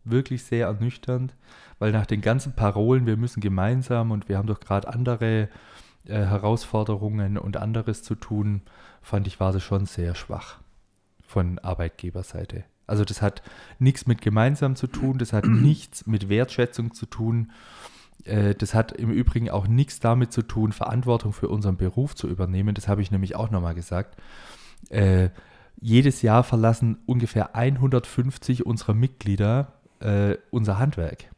wirklich 0.03 0.43
sehr 0.43 0.67
ernüchternd, 0.67 1.35
weil 1.79 1.91
nach 1.91 2.05
den 2.05 2.21
ganzen 2.21 2.53
Parolen, 2.53 3.05
wir 3.05 3.17
müssen 3.17 3.41
gemeinsam 3.41 4.11
und 4.11 4.29
wir 4.29 4.37
haben 4.37 4.47
doch 4.47 4.59
gerade 4.59 4.87
andere 4.87 5.49
äh, 6.05 6.13
Herausforderungen 6.13 7.37
und 7.37 7.57
anderes 7.57 8.03
zu 8.03 8.15
tun, 8.15 8.61
fand 9.01 9.27
ich, 9.27 9.39
war 9.39 9.51
das 9.51 9.63
schon 9.63 9.85
sehr 9.85 10.15
schwach 10.15 10.59
von 11.25 11.59
Arbeitgeberseite. 11.59 12.63
Also 12.87 13.05
das 13.05 13.21
hat 13.21 13.41
nichts 13.79 14.05
mit 14.05 14.21
gemeinsam 14.21 14.75
zu 14.75 14.87
tun, 14.87 15.17
das 15.17 15.33
hat 15.33 15.45
nichts 15.47 16.07
mit 16.07 16.29
Wertschätzung 16.29 16.93
zu 16.93 17.05
tun. 17.05 17.51
Äh, 18.25 18.55
das 18.55 18.73
hat 18.73 18.91
im 18.91 19.11
Übrigen 19.11 19.49
auch 19.49 19.67
nichts 19.67 19.99
damit 19.99 20.33
zu 20.33 20.41
tun, 20.41 20.71
Verantwortung 20.71 21.33
für 21.33 21.47
unseren 21.47 21.77
Beruf 21.77 22.15
zu 22.15 22.27
übernehmen. 22.27 22.75
Das 22.75 22.87
habe 22.87 23.01
ich 23.01 23.11
nämlich 23.11 23.35
auch 23.35 23.51
nochmal 23.51 23.75
gesagt. 23.75 24.17
Jedes 25.79 26.21
Jahr 26.21 26.43
verlassen 26.43 26.97
ungefähr 27.05 27.55
150 27.55 28.65
unserer 28.65 28.93
Mitglieder 28.93 29.73
äh, 29.99 30.37
unser 30.49 30.79
Handwerk. 30.79 31.29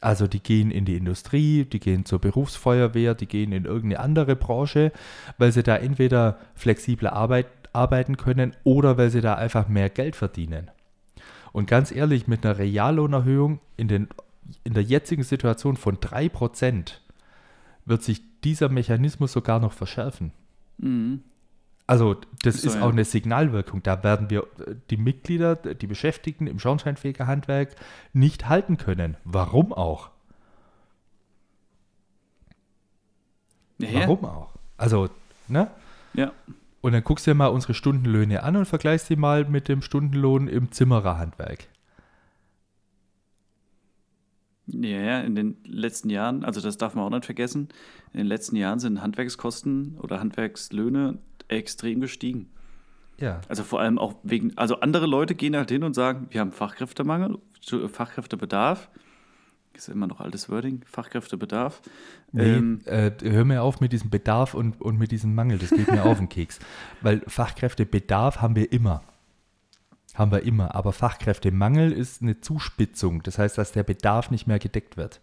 Also 0.00 0.26
die 0.26 0.42
gehen 0.42 0.70
in 0.70 0.84
die 0.84 0.96
Industrie, 0.96 1.64
die 1.64 1.78
gehen 1.78 2.04
zur 2.04 2.18
Berufsfeuerwehr, 2.18 3.14
die 3.14 3.26
gehen 3.26 3.52
in 3.52 3.64
irgendeine 3.64 4.00
andere 4.00 4.34
Branche, 4.34 4.92
weil 5.38 5.52
sie 5.52 5.62
da 5.62 5.76
entweder 5.76 6.38
flexible 6.54 7.08
Arbeit, 7.08 7.46
arbeiten 7.72 8.18
können 8.18 8.54
oder 8.64 8.98
weil 8.98 9.10
sie 9.10 9.22
da 9.22 9.34
einfach 9.34 9.68
mehr 9.68 9.88
Geld 9.88 10.16
verdienen. 10.16 10.70
Und 11.52 11.66
ganz 11.66 11.92
ehrlich, 11.92 12.26
mit 12.26 12.44
einer 12.44 12.58
Reallohnerhöhung 12.58 13.60
in, 13.76 13.88
den, 13.88 14.08
in 14.64 14.74
der 14.74 14.82
jetzigen 14.82 15.22
Situation 15.22 15.76
von 15.76 15.96
3% 15.96 16.98
wird 17.84 18.02
sich 18.02 18.22
dieser 18.42 18.68
Mechanismus 18.68 19.32
sogar 19.32 19.60
noch 19.60 19.72
verschärfen. 19.72 20.32
Mhm. 20.78 21.22
Also 21.86 22.16
das 22.42 22.62
so, 22.62 22.68
ist 22.68 22.80
auch 22.80 22.90
eine 22.90 23.04
Signalwirkung. 23.04 23.82
Da 23.82 24.02
werden 24.02 24.30
wir 24.30 24.42
äh, 24.66 24.74
die 24.90 24.96
Mitglieder, 24.96 25.56
die 25.56 25.86
Beschäftigten 25.86 26.46
im 26.46 26.58
Schornsteinfegerhandwerk 26.58 27.74
nicht 28.12 28.48
halten 28.48 28.76
können. 28.76 29.16
Warum 29.24 29.72
auch? 29.72 30.10
Ja. 33.78 34.00
Warum 34.00 34.24
auch? 34.24 34.54
Also, 34.76 35.08
ne? 35.48 35.70
Ja. 36.14 36.32
Und 36.80 36.92
dann 36.92 37.04
guckst 37.04 37.26
du 37.26 37.30
dir 37.30 37.34
mal 37.36 37.48
unsere 37.48 37.74
Stundenlöhne 37.74 38.42
an 38.42 38.56
und 38.56 38.66
vergleichst 38.66 39.06
sie 39.06 39.16
mal 39.16 39.44
mit 39.44 39.68
dem 39.68 39.82
Stundenlohn 39.82 40.48
im 40.48 40.72
Zimmererhandwerk. 40.72 41.68
Ja, 44.66 45.00
ja, 45.00 45.20
in 45.20 45.34
den 45.34 45.56
letzten 45.64 46.08
Jahren, 46.08 46.44
also 46.44 46.60
das 46.60 46.78
darf 46.78 46.94
man 46.94 47.04
auch 47.04 47.10
nicht 47.10 47.24
vergessen, 47.24 47.68
in 48.12 48.18
den 48.18 48.26
letzten 48.26 48.56
Jahren 48.56 48.78
sind 48.78 49.02
Handwerkskosten 49.02 49.98
oder 49.98 50.20
Handwerkslöhne 50.20 51.18
extrem 51.52 52.00
gestiegen. 52.00 52.48
Ja. 53.18 53.40
Also 53.48 53.62
vor 53.62 53.80
allem 53.80 53.98
auch 53.98 54.14
wegen, 54.22 54.56
also 54.56 54.80
andere 54.80 55.06
Leute 55.06 55.34
gehen 55.34 55.56
halt 55.56 55.70
hin 55.70 55.84
und 55.84 55.94
sagen, 55.94 56.26
wir 56.30 56.40
haben 56.40 56.52
Fachkräftemangel, 56.52 57.38
Fachkräftebedarf. 57.88 58.88
Ist 59.74 59.88
immer 59.88 60.06
noch 60.06 60.20
altes 60.20 60.50
Wording, 60.50 60.82
Fachkräftebedarf. 60.86 61.80
Nee, 62.32 62.56
ähm, 62.56 62.80
äh, 62.84 63.10
hör 63.22 63.44
mir 63.44 63.62
auf 63.62 63.80
mit 63.80 63.92
diesem 63.92 64.10
Bedarf 64.10 64.52
und, 64.52 64.80
und 64.82 64.98
mit 64.98 65.12
diesem 65.12 65.34
Mangel, 65.34 65.58
das 65.58 65.70
geht 65.70 65.90
mir 65.90 66.04
auf 66.04 66.18
den 66.18 66.28
Keks. 66.28 66.58
Weil 67.00 67.22
Fachkräftebedarf 67.26 68.42
haben 68.42 68.54
wir 68.54 68.70
immer. 68.70 69.02
Haben 70.14 70.30
wir 70.30 70.42
immer. 70.42 70.74
Aber 70.74 70.92
Fachkräftemangel 70.92 71.90
ist 71.92 72.20
eine 72.20 72.40
Zuspitzung. 72.40 73.22
Das 73.22 73.38
heißt, 73.38 73.56
dass 73.56 73.72
der 73.72 73.82
Bedarf 73.82 74.30
nicht 74.30 74.46
mehr 74.46 74.58
gedeckt 74.58 74.98
wird. 74.98 75.20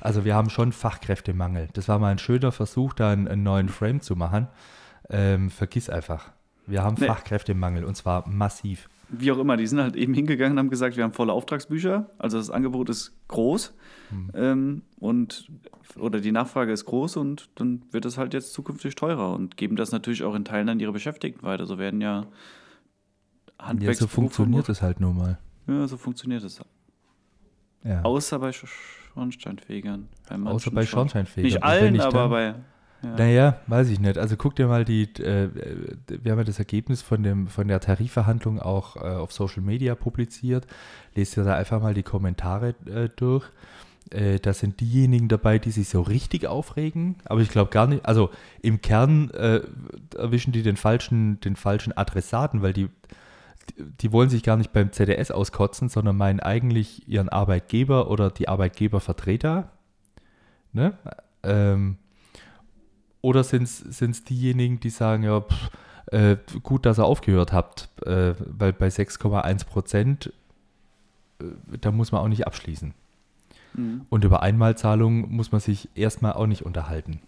Also 0.00 0.24
wir 0.24 0.34
haben 0.34 0.50
schon 0.50 0.72
Fachkräftemangel. 0.72 1.68
Das 1.74 1.88
war 1.88 1.98
mal 1.98 2.10
ein 2.10 2.18
schöner 2.18 2.50
Versuch, 2.52 2.94
da 2.94 3.12
einen, 3.12 3.28
einen 3.28 3.42
neuen 3.44 3.68
Frame 3.68 4.00
zu 4.00 4.16
machen. 4.16 4.48
Ähm, 5.10 5.50
vergiss 5.50 5.90
einfach. 5.90 6.32
Wir 6.66 6.82
haben 6.82 6.96
nee. 6.98 7.06
Fachkräftemangel 7.06 7.84
und 7.84 7.96
zwar 7.96 8.28
massiv. 8.28 8.88
Wie 9.08 9.30
auch 9.30 9.38
immer, 9.38 9.56
die 9.56 9.66
sind 9.66 9.80
halt 9.80 9.96
eben 9.96 10.14
hingegangen 10.14 10.52
und 10.52 10.58
haben 10.58 10.70
gesagt, 10.70 10.96
wir 10.96 11.04
haben 11.04 11.12
volle 11.12 11.32
Auftragsbücher, 11.32 12.10
also 12.18 12.38
das 12.38 12.50
Angebot 12.50 12.88
ist 12.88 13.12
groß 13.28 13.74
hm. 14.08 14.30
ähm, 14.34 14.82
und 14.98 15.50
oder 15.98 16.20
die 16.20 16.32
Nachfrage 16.32 16.72
ist 16.72 16.86
groß 16.86 17.18
und 17.18 17.50
dann 17.56 17.82
wird 17.90 18.06
es 18.06 18.16
halt 18.16 18.32
jetzt 18.32 18.54
zukünftig 18.54 18.94
teurer 18.94 19.34
und 19.34 19.56
geben 19.56 19.76
das 19.76 19.92
natürlich 19.92 20.24
auch 20.24 20.34
in 20.34 20.44
Teilen 20.44 20.68
an 20.68 20.80
ihre 20.80 20.92
Beschäftigten 20.92 21.42
weiter. 21.42 21.66
So 21.66 21.78
werden 21.78 22.00
ja 22.00 22.26
Handwerks 23.58 24.00
Ja, 24.00 24.06
so 24.06 24.08
funktioniert 24.08 24.68
es 24.68 24.82
halt 24.82 25.00
nun 25.00 25.16
mal. 25.16 25.38
Ja, 25.66 25.86
so 25.86 25.96
funktioniert 25.96 26.42
es. 26.42 26.60
Ja. 27.84 28.02
Außer 28.02 28.38
bei 28.38 28.52
Schornsteinfegern. 28.52 30.08
Bei 30.28 30.50
Außer 30.50 30.70
bei 30.70 30.86
Schornsteinfegern. 30.86 31.44
Nicht 31.44 31.62
allen, 31.62 32.00
aber 32.00 32.28
bei 32.28 32.54
ja. 33.04 33.16
Naja, 33.16 33.56
weiß 33.66 33.90
ich 33.90 34.00
nicht. 34.00 34.18
Also 34.18 34.36
guck 34.36 34.56
dir 34.56 34.66
mal 34.66 34.84
die, 34.84 35.02
äh, 35.22 35.48
wir 36.06 36.32
haben 36.32 36.38
ja 36.38 36.44
das 36.44 36.58
Ergebnis 36.58 37.02
von, 37.02 37.22
dem, 37.22 37.46
von 37.46 37.68
der 37.68 37.80
Tarifverhandlung 37.80 38.60
auch 38.60 38.96
äh, 38.96 39.00
auf 39.00 39.32
Social 39.32 39.62
Media 39.62 39.94
publiziert. 39.94 40.66
Lest 41.14 41.36
dir 41.36 41.44
da 41.44 41.54
einfach 41.54 41.80
mal 41.80 41.94
die 41.94 42.02
Kommentare 42.02 42.74
äh, 42.86 43.08
durch. 43.14 43.50
Äh, 44.10 44.38
da 44.38 44.52
sind 44.52 44.80
diejenigen 44.80 45.28
dabei, 45.28 45.58
die 45.58 45.70
sich 45.70 45.88
so 45.88 46.02
richtig 46.02 46.46
aufregen, 46.46 47.16
aber 47.24 47.40
ich 47.40 47.48
glaube 47.48 47.70
gar 47.70 47.86
nicht, 47.86 48.04
also 48.04 48.30
im 48.60 48.82
Kern 48.82 49.30
äh, 49.30 49.60
erwischen 50.16 50.52
die 50.52 50.62
den 50.62 50.76
falschen, 50.76 51.40
den 51.40 51.56
falschen 51.56 51.96
Adressaten, 51.96 52.60
weil 52.60 52.74
die, 52.74 52.90
die 53.78 54.12
wollen 54.12 54.28
sich 54.28 54.42
gar 54.42 54.58
nicht 54.58 54.72
beim 54.72 54.92
ZDS 54.92 55.30
auskotzen, 55.30 55.88
sondern 55.88 56.16
meinen 56.16 56.40
eigentlich 56.40 57.08
ihren 57.08 57.30
Arbeitgeber 57.30 58.10
oder 58.10 58.30
die 58.30 58.46
Arbeitgebervertreter. 58.46 59.70
Ne? 60.72 60.98
Ähm, 61.42 61.96
oder 63.24 63.42
sind 63.42 63.62
es 63.64 64.24
diejenigen, 64.24 64.80
die 64.80 64.90
sagen, 64.90 65.22
ja, 65.22 65.40
pff, 65.40 65.70
äh, 66.12 66.36
gut, 66.62 66.84
dass 66.84 66.98
ihr 66.98 67.06
aufgehört 67.06 67.54
habt, 67.54 67.88
äh, 68.04 68.34
weil 68.38 68.74
bei 68.74 68.88
6,1 68.88 69.64
Prozent, 69.64 70.32
äh, 71.40 71.44
da 71.80 71.90
muss 71.90 72.12
man 72.12 72.20
auch 72.20 72.28
nicht 72.28 72.46
abschließen. 72.46 72.92
Mhm. 73.72 74.02
Und 74.10 74.24
über 74.24 74.42
Einmalzahlungen 74.42 75.34
muss 75.34 75.52
man 75.52 75.62
sich 75.62 75.88
erstmal 75.94 76.34
auch 76.34 76.46
nicht 76.46 76.66
unterhalten. 76.66 77.20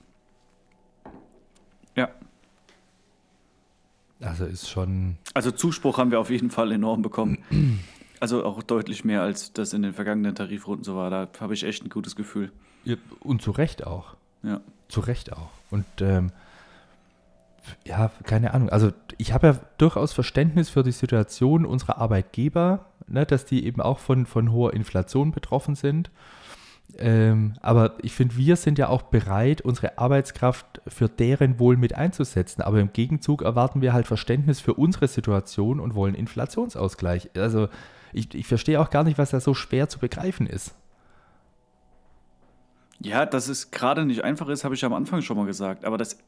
Ja. 1.97 2.11
Also 4.21 4.45
ist 4.45 4.69
schon. 4.69 5.17
Also 5.33 5.51
Zuspruch 5.51 5.97
haben 5.97 6.11
wir 6.11 6.21
auf 6.21 6.29
jeden 6.29 6.51
Fall 6.51 6.73
enorm 6.73 7.01
bekommen. 7.03 7.39
Also 8.19 8.47
auch 8.47 8.63
deutlich 8.63 9.05
mehr, 9.05 9.21
als 9.21 9.53
das 9.53 9.75
in 9.75 9.83
den 9.83 9.93
vergangenen 9.93 10.35
Tarifrunden 10.35 10.85
so 10.85 10.97
war. 10.97 11.11
Da 11.11 11.29
habe 11.39 11.53
ich 11.53 11.65
echt 11.65 11.85
ein 11.85 11.91
gutes 11.91 12.17
Gefühl. 12.17 12.51
Ja, 12.83 12.97
und 13.21 13.43
zu 13.43 13.51
Recht 13.51 13.87
auch. 13.87 14.17
Ja. 14.43 14.63
Zu 14.89 15.01
Recht 15.01 15.35
auch. 15.35 15.51
Und 15.71 15.85
ähm, 16.01 16.31
ja, 17.85 18.11
keine 18.25 18.55
Ahnung. 18.55 18.71
Also 18.71 18.93
ich 19.19 19.33
habe 19.33 19.47
ja 19.49 19.59
durchaus 19.79 20.13
Verständnis 20.13 20.69
für 20.69 20.83
die 20.83 20.93
Situation 20.93 21.67
unserer 21.67 21.99
Arbeitgeber, 21.99 22.87
ne, 23.07 23.27
dass 23.27 23.45
die 23.45 23.65
eben 23.65 23.81
auch 23.81 23.99
von, 23.99 24.27
von 24.27 24.53
hoher 24.53 24.75
Inflation 24.75 25.33
betroffen 25.33 25.75
sind. 25.75 26.11
Ähm, 26.99 27.55
aber 27.61 27.95
ich 28.03 28.13
finde, 28.13 28.37
wir 28.37 28.57
sind 28.57 28.79
ja 28.79 28.89
auch 28.89 29.03
bereit, 29.03 29.61
unsere 29.61 29.99
Arbeitskraft 29.99 30.81
für 30.87 31.09
deren 31.09 31.59
Wohl 31.59 31.77
mit 31.77 31.95
einzusetzen. 31.95 32.63
Aber 32.63 32.81
im 32.81 32.93
Gegenzug 32.93 33.43
erwarten 33.43 33.81
wir 33.81 33.93
halt 33.93 34.07
Verständnis 34.07 34.61
für 34.61 34.75
unsere 34.75 35.09
Situation 35.09 35.81
und 35.81 35.95
wollen 35.95 36.15
Inflationsausgleich. 36.15 37.31
Also 37.37 37.69
ich, 38.13 38.35
ich 38.35 38.47
verstehe 38.47 38.81
auch 38.81 38.91
gar 38.91 39.05
nicht, 39.05 39.19
was 39.19 39.31
da 39.31 39.41
so 39.41 39.53
schwer 39.53 39.89
zu 39.89 39.99
begreifen 39.99 40.47
ist. 40.47 40.75
Ja, 43.01 43.27
dass 43.27 43.49
es 43.49 43.71
gerade 43.71 44.05
nicht 44.05 44.25
einfach 44.25 44.49
ist, 44.49 44.65
habe 44.65 44.75
ich 44.75 44.85
am 44.85 44.95
Anfang 44.95 45.23
schon 45.23 45.37
mal 45.37 45.47
gesagt. 45.47 45.85
Aber 45.85 45.99
das 45.99 46.19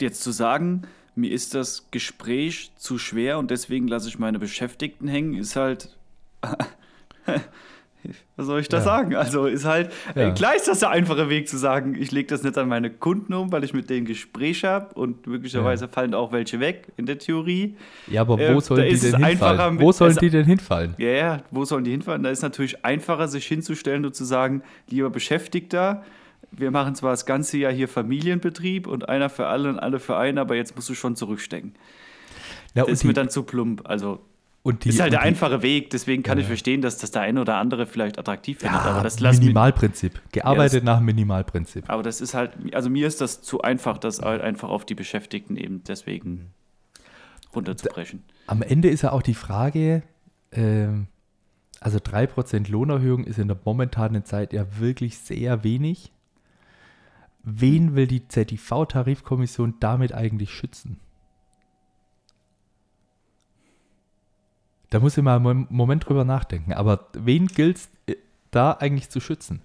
jetzt 0.00 0.22
zu 0.22 0.30
sagen, 0.30 0.82
mir 1.14 1.30
ist 1.30 1.54
das 1.54 1.88
Gespräch 1.90 2.72
zu 2.76 2.98
schwer 2.98 3.38
und 3.38 3.50
deswegen 3.50 3.88
lasse 3.88 4.08
ich 4.08 4.18
meine 4.18 4.38
Beschäftigten 4.38 5.08
hängen, 5.08 5.34
ist 5.34 5.56
halt. 5.56 5.96
was 8.36 8.46
soll 8.46 8.60
ich 8.60 8.68
da 8.68 8.78
Ja. 8.78 8.82
sagen? 8.82 9.14
Also 9.14 9.46
ist 9.46 9.64
halt, 9.64 9.90
Ja. 10.14 10.28
äh, 10.28 10.34
klar 10.34 10.54
ist 10.56 10.68
das 10.68 10.80
der 10.80 10.90
einfache 10.90 11.28
Weg 11.28 11.48
zu 11.48 11.56
sagen, 11.56 11.94
ich 11.98 12.10
lege 12.12 12.26
das 12.28 12.42
nicht 12.42 12.56
an 12.58 12.68
meine 12.68 12.90
Kunden 12.90 13.32
um, 13.34 13.50
weil 13.52 13.64
ich 13.64 13.72
mit 13.74 13.88
denen 13.90 14.06
Gespräch 14.06 14.64
habe 14.64 14.94
und 14.94 15.26
möglicherweise 15.26 15.88
fallen 15.88 16.14
auch 16.14 16.32
welche 16.32 16.60
weg 16.60 16.88
in 16.96 17.06
der 17.06 17.18
Theorie. 17.18 17.76
Ja, 18.06 18.22
aber 18.22 18.38
Äh, 18.38 18.50
wo 18.50 18.54
da 18.54 18.60
sollen 18.60 18.88
die 18.88 18.98
denn 18.98 19.24
hinfallen? 19.24 19.80
Wo 19.80 19.92
sollen 19.92 20.10
es- 20.12 20.16
die 20.18 20.30
denn 20.30 20.44
hinfallen? 20.46 20.94
Ja, 20.98 21.08
ja, 21.08 21.42
wo 21.50 21.64
sollen 21.64 21.84
die 21.84 21.90
hinfahren? 21.92 22.22
Da 22.22 22.30
ist 22.30 22.42
natürlich 22.42 22.84
einfacher, 22.84 23.28
sich 23.28 23.46
hinzustellen 23.46 24.04
und 24.04 24.14
zu 24.14 24.24
sagen, 24.24 24.62
lieber 24.88 25.10
Beschäftigter, 25.10 26.04
wir 26.52 26.70
machen 26.70 26.94
zwar 26.94 27.10
das 27.10 27.26
ganze 27.26 27.58
Jahr 27.58 27.72
hier 27.72 27.88
Familienbetrieb 27.88 28.86
und 28.86 29.08
einer 29.08 29.28
für 29.28 29.46
alle 29.46 29.68
und 29.68 29.78
alle 29.78 29.98
für 29.98 30.16
einen, 30.16 30.38
aber 30.38 30.54
jetzt 30.54 30.76
musst 30.76 30.88
du 30.88 30.94
schon 30.94 31.16
zurückstecken. 31.16 31.74
Ja, 32.74 32.82
Das 32.84 32.92
ist 32.92 33.02
die, 33.02 33.06
mir 33.08 33.12
dann 33.14 33.30
zu 33.30 33.42
plump. 33.42 33.82
Also 33.88 34.20
die, 34.72 34.88
ist 34.88 35.00
halt 35.00 35.12
der 35.12 35.22
einfache 35.22 35.62
Weg, 35.62 35.90
deswegen 35.90 36.22
kann 36.22 36.38
Ja. 36.38 36.42
ich 36.42 36.48
verstehen, 36.48 36.82
dass 36.82 36.98
das 36.98 37.10
der 37.12 37.22
eine 37.22 37.40
oder 37.40 37.56
andere 37.56 37.86
vielleicht 37.86 38.18
attraktiv 38.18 38.58
findet. 38.58 38.80
ja, 38.84 38.90
aber 38.90 39.02
das 39.02 39.20
Minimalprinzip. 39.20 40.20
Gearbeitet 40.32 40.72
Ja, 40.72 40.78
das- 40.80 40.84
nach 40.84 41.00
Minimalprinzip. 41.00 41.84
Aber 41.88 42.02
das 42.02 42.20
ist 42.20 42.34
halt, 42.34 42.52
also 42.74 42.90
mir 42.90 43.06
ist 43.06 43.20
das 43.20 43.42
zu 43.42 43.60
einfach, 43.62 43.98
das 43.98 44.20
halt 44.20 44.42
einfach 44.42 44.68
auf 44.68 44.84
die 44.84 44.94
Beschäftigten 44.94 45.56
eben 45.56 45.82
deswegen 45.84 46.50
runterzubrechen. 47.54 48.22
Am 48.46 48.62
Ende 48.62 48.88
ist 48.88 49.02
ja 49.02 49.12
auch 49.12 49.22
die 49.22 49.34
Frage, 49.34 50.02
ähm, 50.52 51.06
also 51.80 51.98
3% 51.98 52.68
Lohnerhöhung 52.68 53.24
ist 53.24 53.38
in 53.38 53.48
der 53.48 53.58
momentanen 53.64 54.24
Zeit 54.24 54.52
ja 54.52 54.66
wirklich 54.78 55.18
sehr 55.18 55.62
wenig. 55.64 56.12
Wen 57.42 57.94
will 57.94 58.06
die 58.08 58.26
ZDV-Tarifkommission 58.26 59.74
damit 59.80 60.12
eigentlich 60.12 60.50
schützen? 60.50 60.98
Da 64.90 65.00
muss 65.00 65.16
ich 65.16 65.22
mal 65.22 65.36
einen 65.36 65.66
Moment 65.70 66.08
drüber 66.08 66.24
nachdenken. 66.24 66.72
Aber 66.72 67.06
wen 67.12 67.46
gilt 67.46 67.76
es 67.76 68.16
da 68.50 68.72
eigentlich 68.72 69.10
zu 69.10 69.20
schützen? 69.20 69.62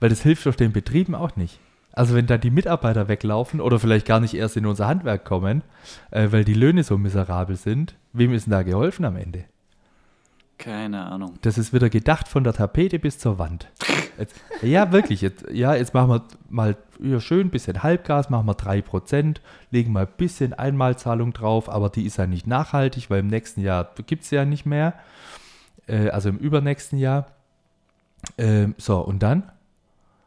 Weil 0.00 0.10
das 0.10 0.22
hilft 0.22 0.46
doch 0.46 0.54
den 0.54 0.72
Betrieben 0.72 1.14
auch 1.14 1.36
nicht. 1.36 1.60
Also 1.92 2.14
wenn 2.14 2.26
da 2.26 2.36
die 2.36 2.50
Mitarbeiter 2.50 3.08
weglaufen 3.08 3.60
oder 3.60 3.78
vielleicht 3.78 4.06
gar 4.06 4.20
nicht 4.20 4.34
erst 4.34 4.58
in 4.58 4.66
unser 4.66 4.86
Handwerk 4.86 5.24
kommen, 5.24 5.62
äh, 6.10 6.28
weil 6.30 6.44
die 6.44 6.54
Löhne 6.54 6.84
so 6.84 6.98
miserabel 6.98 7.56
sind, 7.56 7.94
wem 8.12 8.34
ist 8.34 8.46
denn 8.46 8.50
da 8.50 8.62
geholfen 8.62 9.06
am 9.06 9.16
Ende? 9.16 9.44
Keine 10.58 11.06
Ahnung. 11.06 11.38
Das 11.40 11.56
ist 11.56 11.72
wieder 11.72 11.88
gedacht 11.88 12.28
von 12.28 12.44
der 12.44 12.52
Tapete 12.52 12.98
bis 12.98 13.18
zur 13.18 13.38
Wand. 13.38 13.68
Jetzt, 14.18 14.34
ja, 14.62 14.92
wirklich. 14.92 15.20
Jetzt, 15.20 15.44
ja, 15.50 15.74
jetzt 15.74 15.94
machen 15.94 16.10
wir 16.10 16.22
mal 16.48 16.76
ja, 17.00 17.20
schön 17.20 17.48
ein 17.48 17.50
bisschen 17.50 17.82
Halbgas, 17.82 18.30
machen 18.30 18.46
wir 18.46 18.54
3%, 18.54 19.36
legen 19.70 19.92
mal 19.92 20.06
ein 20.06 20.12
bisschen 20.16 20.54
Einmalzahlung 20.54 21.32
drauf, 21.32 21.68
aber 21.68 21.90
die 21.90 22.06
ist 22.06 22.16
ja 22.16 22.26
nicht 22.26 22.46
nachhaltig, 22.46 23.10
weil 23.10 23.20
im 23.20 23.26
nächsten 23.26 23.60
Jahr 23.60 23.90
gibt 24.06 24.24
es 24.24 24.30
ja 24.30 24.44
nicht 24.44 24.66
mehr. 24.66 24.94
Äh, 25.86 26.08
also 26.10 26.28
im 26.28 26.38
übernächsten 26.38 26.98
Jahr. 26.98 27.26
Ähm, 28.38 28.74
so, 28.78 29.00
und 29.00 29.22
dann? 29.22 29.50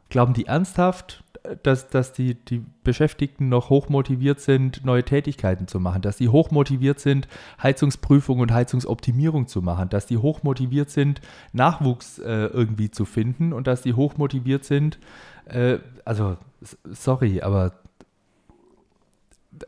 Glauben 0.10 0.34
die 0.34 0.46
ernsthaft, 0.46 1.24
dass, 1.64 1.88
dass 1.90 2.14
die, 2.14 2.36
die 2.36 2.64
Beschäftigten 2.84 3.50
noch 3.50 3.70
hochmotiviert 3.70 4.40
sind, 4.40 4.86
neue 4.86 5.04
Tätigkeiten 5.04 5.68
zu 5.68 5.80
machen, 5.80 6.02
dass 6.02 6.18
die 6.18 6.30
hochmotiviert 6.30 7.00
sind, 7.00 7.28
Heizungsprüfung 7.62 8.40
und 8.40 8.52
Heizungsoptimierung 8.52 9.48
zu 9.48 9.62
machen, 9.62 9.90
dass 9.90 10.06
die 10.06 10.18
hochmotiviert 10.18 10.90
sind, 10.90 11.22
Nachwuchs 11.54 12.20
äh, 12.20 12.46
irgendwie 12.46 12.92
zu 12.92 13.06
finden 13.06 13.54
und 13.54 13.68
dass 13.68 13.82
die 13.82 13.94
hochmotiviert 13.94 14.66
sind, 14.66 15.00
äh, 15.46 15.80
also 16.06 16.38
sorry, 16.86 17.42
aber 17.42 17.74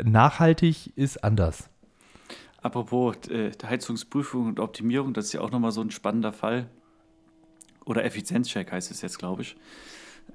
nachhaltig 0.03 0.95
ist 0.97 1.23
anders. 1.23 1.69
Apropos 2.61 3.15
äh, 3.29 3.51
Heizungsprüfung 3.63 4.45
und 4.45 4.59
Optimierung, 4.59 5.13
das 5.13 5.25
ist 5.25 5.33
ja 5.33 5.41
auch 5.41 5.51
nochmal 5.51 5.71
so 5.71 5.81
ein 5.81 5.91
spannender 5.91 6.31
Fall. 6.31 6.69
Oder 7.85 8.05
Effizienzcheck 8.05 8.71
heißt 8.71 8.91
es 8.91 9.01
jetzt, 9.01 9.17
glaube 9.17 9.41
ich. 9.41 9.55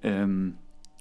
Ähm, 0.02 0.58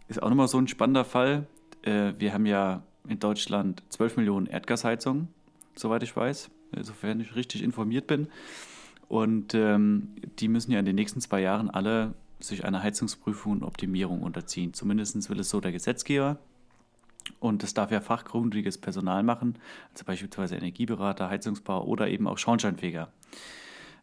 ist 0.08 0.22
auch 0.22 0.30
nochmal 0.30 0.48
so 0.48 0.58
ein 0.58 0.68
spannender 0.68 1.06
Fall. 1.06 1.48
Äh, 1.82 2.14
wir 2.18 2.34
haben 2.34 2.46
ja 2.46 2.84
in 3.08 3.20
Deutschland 3.20 3.84
12 3.90 4.18
Millionen 4.18 4.48
Erdgasheizungen, 4.48 5.28
soweit 5.76 6.04
ich 6.04 6.16
weiß, 6.16 6.50
sofern 6.82 7.20
ich 7.20 7.36
richtig 7.36 7.64
informiert 7.64 8.08
bin. 8.08 8.28
Und 9.08 9.54
ähm, 9.54 10.16
die 10.40 10.48
müssen 10.48 10.72
ja 10.72 10.80
in 10.80 10.86
den 10.86 10.96
nächsten 10.96 11.22
zwei 11.22 11.42
Jahren 11.42 11.70
alle 11.70 12.14
sich 12.40 12.66
einer 12.66 12.82
Heizungsprüfung 12.82 13.54
und 13.54 13.64
Optimierung 13.64 14.22
unterziehen. 14.22 14.74
Zumindest 14.74 15.30
will 15.30 15.40
es 15.40 15.50
so 15.50 15.62
der 15.62 15.72
Gesetzgeber. 15.72 16.38
Und 17.40 17.64
das 17.64 17.74
darf 17.74 17.92
ja 17.92 18.02
fachgründiges 18.02 18.78
Personal 18.78 19.24
machen, 19.24 19.58
also 19.92 20.06
beispielsweise 20.06 20.58
Energieberater, 20.58 21.28
Heizungsbauer 21.28 21.88
oder 21.88 22.08
eben 22.08 22.28
auch 22.28 22.38
Schornsteinfeger. 22.38 23.12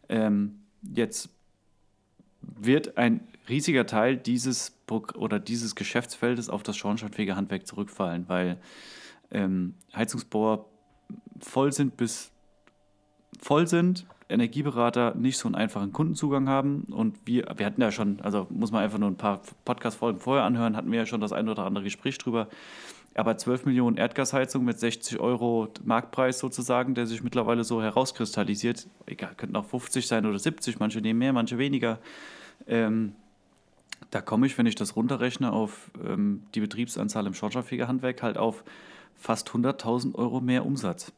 Ähm, 0.09 0.59
jetzt 0.81 1.29
wird 2.59 2.97
ein 2.97 3.27
riesiger 3.49 3.85
Teil 3.85 4.17
dieses 4.17 4.77
oder 5.15 5.39
dieses 5.39 5.75
Geschäftsfeldes 5.75 6.49
auf 6.49 6.61
das 6.63 6.77
Schornsteinfegerhandwerk 6.77 7.65
zurückfallen, 7.65 8.25
weil 8.27 8.57
ähm, 9.31 9.73
Heizungsbauer 9.95 10.65
voll 11.39 11.71
sind 11.71 11.97
bis 11.97 12.31
voll 13.41 13.67
sind, 13.67 14.05
Energieberater 14.29 15.15
nicht 15.15 15.37
so 15.37 15.47
einen 15.47 15.55
einfachen 15.55 15.91
Kundenzugang 15.91 16.47
haben 16.47 16.83
und 16.91 17.17
wir, 17.25 17.45
wir 17.57 17.65
hatten 17.65 17.81
ja 17.81 17.91
schon, 17.91 18.21
also 18.21 18.47
muss 18.49 18.71
man 18.71 18.83
einfach 18.83 18.97
nur 18.97 19.09
ein 19.09 19.17
paar 19.17 19.41
Podcast-Folgen 19.65 20.19
vorher 20.19 20.45
anhören, 20.45 20.77
hatten 20.77 20.91
wir 20.91 20.99
ja 20.99 21.05
schon 21.05 21.21
das 21.21 21.33
ein 21.33 21.49
oder 21.49 21.65
andere 21.65 21.83
Gespräch 21.83 22.17
drüber. 22.17 22.47
Aber 23.15 23.37
12 23.37 23.65
Millionen 23.65 23.97
Erdgasheizung 23.97 24.65
mit 24.65 24.79
60 24.79 25.19
Euro 25.19 25.67
Marktpreis 25.83 26.39
sozusagen, 26.39 26.95
der 26.95 27.05
sich 27.05 27.23
mittlerweile 27.23 27.63
so 27.63 27.81
herauskristallisiert, 27.81 28.87
egal, 29.05 29.35
könnten 29.35 29.55
auch 29.55 29.65
50 29.65 30.07
sein 30.07 30.25
oder 30.25 30.39
70, 30.39 30.79
manche 30.79 30.99
nehmen 30.99 31.19
mehr, 31.19 31.33
manche 31.33 31.57
weniger. 31.57 31.99
Ähm, 32.67 33.13
da 34.09 34.21
komme 34.21 34.47
ich, 34.47 34.57
wenn 34.57 34.65
ich 34.65 34.75
das 34.75 34.95
runterrechne 34.95 35.51
auf 35.51 35.91
ähm, 36.03 36.43
die 36.55 36.59
Betriebsanzahl 36.59 37.27
im 37.27 37.33
Schornsteinfegerhandwerk, 37.33 38.23
halt 38.23 38.37
auf 38.37 38.63
fast 39.15 39.49
100.000 39.49 40.15
Euro 40.15 40.41
mehr 40.41 40.65
Umsatz 40.65 41.11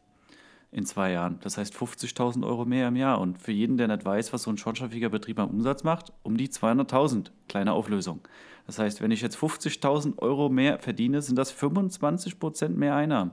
in 0.75 0.85
zwei 0.85 1.13
Jahren. 1.13 1.39
Das 1.41 1.57
heißt 1.57 1.73
50.000 1.73 2.45
Euro 2.45 2.65
mehr 2.65 2.89
im 2.89 2.97
Jahr. 2.97 3.21
Und 3.21 3.41
für 3.41 3.53
jeden, 3.53 3.77
der 3.77 3.87
nicht 3.87 4.03
weiß, 4.03 4.33
was 4.33 4.43
so 4.43 4.51
ein 4.51 4.57
Schornsteinfegerbetrieb 4.57 5.39
am 5.39 5.49
Umsatz 5.49 5.83
macht, 5.83 6.11
um 6.21 6.35
die 6.35 6.49
200.000. 6.49 7.27
Kleine 7.47 7.71
Auflösung. 7.71 8.19
Das 8.67 8.77
heißt, 8.77 9.01
wenn 9.01 9.11
ich 9.11 9.21
jetzt 9.21 9.37
50.000 9.37 10.19
Euro 10.19 10.49
mehr 10.49 10.79
verdiene, 10.79 11.21
sind 11.21 11.37
das 11.37 11.51
25 11.51 12.39
Prozent 12.39 12.77
mehr 12.77 12.93
Einnahmen. 12.93 13.31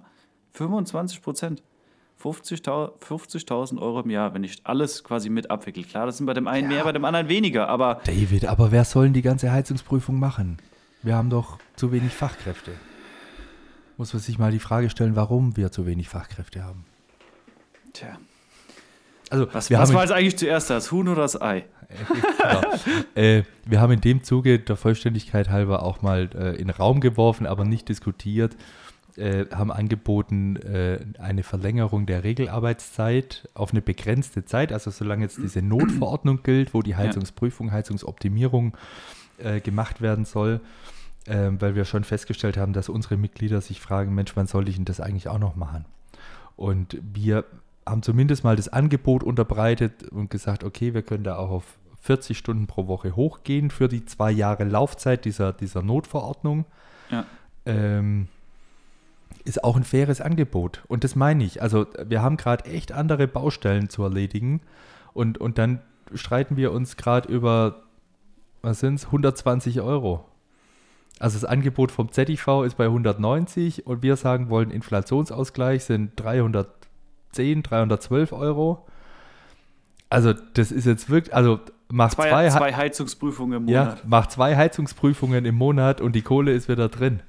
25 0.53 1.21
Prozent. 1.21 1.63
50.000 2.23 3.01
50.000 3.01 3.83
Euro 3.83 4.03
im 4.03 4.11
Jahr, 4.11 4.33
wenn 4.35 4.45
ich 4.45 4.61
alles 4.63 5.03
quasi 5.03 5.29
mit 5.29 5.51
abwickle. 5.51 5.83
Klar, 5.83 6.07
das 6.07 6.19
sind 6.19 6.27
bei 6.27 6.35
dem 6.35 6.47
einen 6.47 6.69
mehr, 6.69 6.85
bei 6.85 6.93
dem 6.93 7.05
anderen 7.05 7.29
weniger, 7.29 7.69
aber 7.69 8.01
David, 8.05 8.45
aber 8.45 8.71
wer 8.71 8.85
soll 8.85 9.07
denn 9.07 9.15
die 9.15 9.23
ganze 9.23 9.51
Heizungsprüfung 9.51 10.21
machen? 10.21 10.59
Wir 11.03 11.17
haben 11.17 11.31
doch 11.31 11.59
zu 11.75 11.91
wenig 11.91 12.13
Fachkräfte. 12.13 12.71
Muss 13.97 14.13
man 14.13 14.23
sich 14.23 14.39
mal 14.39 14.53
die 14.53 14.61
Frage 14.61 14.89
stellen, 14.91 15.17
warum 15.17 15.57
wir 15.57 15.73
zu 15.73 15.85
wenig 15.87 16.09
Fachkräfte 16.09 16.63
haben. 16.63 16.85
Tja, 17.93 18.19
Also, 19.31 19.47
was, 19.53 19.71
wir 19.71 19.79
was 19.79 19.93
war 19.93 20.03
jetzt 20.03 20.13
eigentlich 20.13 20.37
zuerst, 20.37 20.71
das 20.71 20.93
Huhn 20.93 21.09
oder 21.09 21.23
das 21.23 21.41
Ei? 21.41 21.65
genau. 22.39 22.63
äh, 23.15 23.43
wir 23.65 23.81
haben 23.81 23.93
in 23.93 24.01
dem 24.01 24.23
Zuge 24.23 24.59
der 24.59 24.77
Vollständigkeit 24.77 25.51
halber 25.51 25.83
auch 25.83 26.03
mal 26.03 26.31
äh, 26.35 26.51
in 26.57 26.69
den 26.69 26.71
Raum 26.71 27.01
geworfen, 27.01 27.47
aber 27.47 27.65
nicht 27.65 27.89
diskutiert, 27.89 28.57
äh, 29.17 29.47
haben 29.53 29.71
angeboten 29.71 30.57
äh, 30.57 31.01
eine 31.19 31.43
Verlängerung 31.43 32.07
der 32.07 32.25
Regelarbeitszeit 32.25 33.49
auf 33.55 33.73
eine 33.73 33.83
begrenzte 33.83 34.45
Zeit, 34.45 34.73
also 34.73 34.91
solange 34.91 35.25
jetzt 35.25 35.39
diese 35.39 35.61
Notverordnung 35.61 36.43
gilt, 36.43 36.73
wo 36.73 36.83
die 36.83 36.97
Heizungsprüfung, 36.97 37.73
Heizungsoptimierung 37.73 38.77
äh, 39.39 39.61
gemacht 39.61 40.01
werden 40.01 40.25
soll, 40.25 40.61
äh, 41.27 41.51
weil 41.59 41.75
wir 41.75 41.85
schon 41.85 42.05
festgestellt 42.05 42.57
haben, 42.57 42.73
dass 42.73 42.89
unsere 42.89 43.17
Mitglieder 43.17 43.61
sich 43.61 43.81
fragen, 43.81 44.15
Mensch, 44.15 44.35
wann 44.35 44.47
soll 44.47 44.69
ich 44.69 44.77
denn 44.77 44.87
das 44.87 45.01
eigentlich 45.01 45.29
auch 45.29 45.39
noch 45.39 45.57
machen? 45.57 45.85
Und 46.57 46.99
wir 47.03 47.45
haben 47.87 48.03
zumindest 48.03 48.45
mal 48.45 48.57
das 48.57 48.69
Angebot 48.69 49.23
unterbreitet 49.23 50.09
und 50.11 50.31
gesagt, 50.31 50.65
okay, 50.65 50.95
wir 50.95 51.03
können 51.03 51.25
da 51.25 51.37
auch 51.37 51.51
auf 51.51 51.65
40 52.03 52.37
Stunden 52.37 52.67
pro 52.67 52.87
Woche 52.87 53.17
hochgehen 53.17 53.71
für 53.71 53.89
die 53.89 54.05
zwei 54.05 54.31
Jahre 54.31 54.65
Laufzeit 54.65 55.25
dieser, 55.25 55.53
dieser 55.53 55.83
Notverordnung. 55.83 56.65
Ja. 57.11 57.25
Ähm, 57.65 58.29
ist 59.45 59.65
auch 59.65 59.77
ein 59.77 59.85
faires 59.85 60.21
Angebot. 60.21 60.83
Und 60.89 61.05
das 61.05 61.17
meine 61.17 61.45
ich. 61.45 61.63
Also 61.63 61.87
wir 62.05 62.23
haben 62.23 62.37
gerade 62.37 62.65
echt 62.67 62.93
andere 62.93 63.27
Baustellen 63.27 63.89
zu 63.89 64.03
erledigen 64.03 64.61
und, 65.15 65.39
und 65.39 65.59
dann 65.59 65.81
streiten 66.15 66.57
wir 66.57 66.73
uns 66.73 66.97
gerade 66.97 67.29
über, 67.33 67.83
was 68.63 68.81
sind 68.81 68.97
es, 68.97 69.07
120 69.07 69.81
Euro. 69.81 70.25
Also 71.19 71.39
das 71.39 71.45
Angebot 71.45 71.93
vom 71.93 72.11
ZIV 72.11 72.65
ist 72.65 72.77
bei 72.77 72.87
190 72.87 73.87
und 73.87 74.03
wir 74.03 74.17
sagen 74.17 74.51
wollen, 74.51 74.71
Inflationsausgleich 74.71 75.85
sind 75.85 76.13
310, 77.33 77.63
312 77.63 78.33
Euro. 78.33 78.87
Also 80.09 80.33
das 80.33 80.73
ist 80.73 80.85
jetzt 80.85 81.11
wirklich, 81.11 81.35
also 81.35 81.61
macht 81.91 82.13
Zwei, 82.13 82.29
zwei, 82.29 82.49
zwei, 82.51 82.75
Heizungsprüfungen 82.75 83.63
im 83.63 83.69
ja, 83.69 83.85
Monat. 83.85 84.09
macht 84.09 84.33
zwei 84.33 84.57
Heizungsprüfungen 84.57 85.45
im 85.45 85.55
Monat 85.55 86.01
und 86.01 86.15
die 86.15 86.23
Kohle 86.23 86.53
ist 86.53 86.69
wieder 86.69 86.89
drin. 86.89 87.21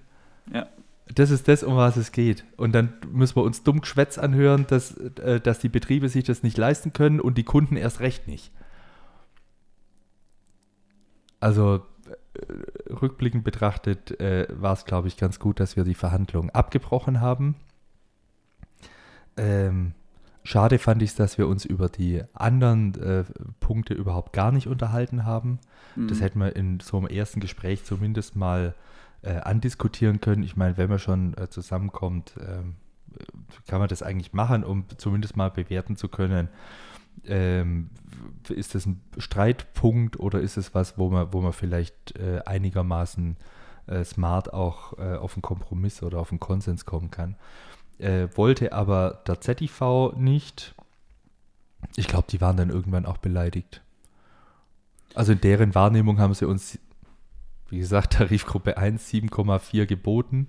Ja. 0.54 0.68
Das 1.13 1.32
ist 1.32 1.48
das, 1.48 1.63
um 1.63 1.76
was 1.76 1.98
es 1.98 2.12
geht. 2.12 2.46
Und 2.58 2.74
dann 2.74 2.94
müssen 3.12 3.36
wir 3.36 3.44
uns 3.44 3.63
dumm 3.63 3.82
Geschwätz 3.82 4.18
anhören, 4.18 4.66
dass, 4.68 4.98
äh, 4.98 5.39
dass 5.39 5.60
die 5.60 5.70
Betriebe 5.70 6.10
sich 6.10 6.24
das 6.24 6.44
nicht 6.44 6.58
leisten 6.58 6.94
können 6.94 7.20
und 7.20 7.38
die 7.38 7.44
Kunden 7.44 7.76
erst 7.76 8.00
recht 8.00 8.28
nicht. 8.28 8.52
also 11.44 11.82
äh, 12.36 12.94
rückblickend 12.94 13.44
betrachtet 13.44 14.20
äh, 14.20 14.48
war 14.50 14.74
es, 14.74 14.86
glaube 14.86 15.10
ich, 15.10 15.18
ganz 15.18 15.39
gut, 15.39 15.60
dass 15.60 15.76
wir 15.76 15.84
die 15.84 15.94
Verhandlungen 15.94 16.50
abgebrochen 16.50 17.20
haben. 17.20 17.56
Ähm, 19.38 19.93
schade 20.43 20.80
fand 20.80 21.02
ich 21.02 21.12
es, 21.12 21.15
dass 21.15 21.38
wir 21.38 21.48
uns 21.48 21.65
über 21.65 21.89
die 21.89 22.24
anderen 22.34 22.96
äh, 23.02 23.24
Punkte 23.60 23.93
überhaupt 23.93 24.34
gar 24.34 24.52
nicht 24.52 24.67
unterhalten 24.67 25.26
haben. 25.26 25.60
Mhm. 25.96 26.08
Das 26.08 26.22
hätten 26.22 26.39
wir 26.39 26.56
in 26.56 26.80
so 26.80 26.98
einem 26.98 27.08
ersten 27.08 27.39
Gespräch 27.39 27.84
zumindest 27.86 28.36
mal 28.36 28.76
äh, 29.22 29.36
andiskutieren 29.36 30.22
können. 30.22 30.43
Ich 30.43 30.56
meine, 30.56 30.78
wenn 30.78 30.89
man 30.89 31.00
schon 31.00 31.36
äh, 31.38 31.50
zusammenkommt, 31.50 32.34
ähm, 32.39 32.76
kann 33.67 33.80
man 33.80 33.88
das 33.88 34.04
eigentlich 34.04 34.34
machen, 34.34 34.63
um 34.63 34.86
zumindest 34.98 35.38
mal 35.38 35.50
bewerten 35.50 35.96
zu 35.96 36.08
können, 36.08 36.50
ähm, 37.26 37.89
ist 38.50 38.76
das 38.76 38.86
ein 38.86 39.02
Streitpunkt 39.17 40.19
oder 40.19 40.39
ist 40.41 40.58
es 40.58 40.74
was, 40.74 40.98
wo 40.98 41.10
man, 41.10 41.32
wo 41.32 41.41
man 41.41 41.54
vielleicht 41.54 42.17
äh, 42.17 42.41
einigermaßen 42.46 43.38
äh, 43.88 44.04
smart 44.04 44.54
auch 44.54 44.98
äh, 44.98 45.15
auf 45.15 45.36
einen 45.36 45.41
Kompromiss 45.41 46.04
oder 46.04 46.19
auf 46.19 46.32
einen 46.32 46.39
Konsens 46.39 46.86
kommen 46.86 47.12
kann. 47.12 47.36
Äh, 47.99 48.27
wollte 48.36 48.73
aber 48.73 49.23
der 49.27 49.39
ZTV 49.39 50.13
nicht. 50.15 50.75
Ich 51.95 52.08
glaube, 52.08 52.27
die 52.29 52.41
waren 52.41 52.58
dann 52.58 52.69
irgendwann 52.69 53.06
auch 53.06 53.17
beleidigt. 53.17 53.82
Also 55.15 55.34
in 55.34 55.41
deren 55.41 55.75
Wahrnehmung 55.75 56.19
haben 56.19 56.34
sie 56.34 56.47
uns, 56.47 56.79
wie 57.69 57.79
gesagt, 57.79 58.13
Tarifgruppe 58.13 58.77
1 58.77 59.12
7,4 59.12 59.86
geboten 59.86 60.47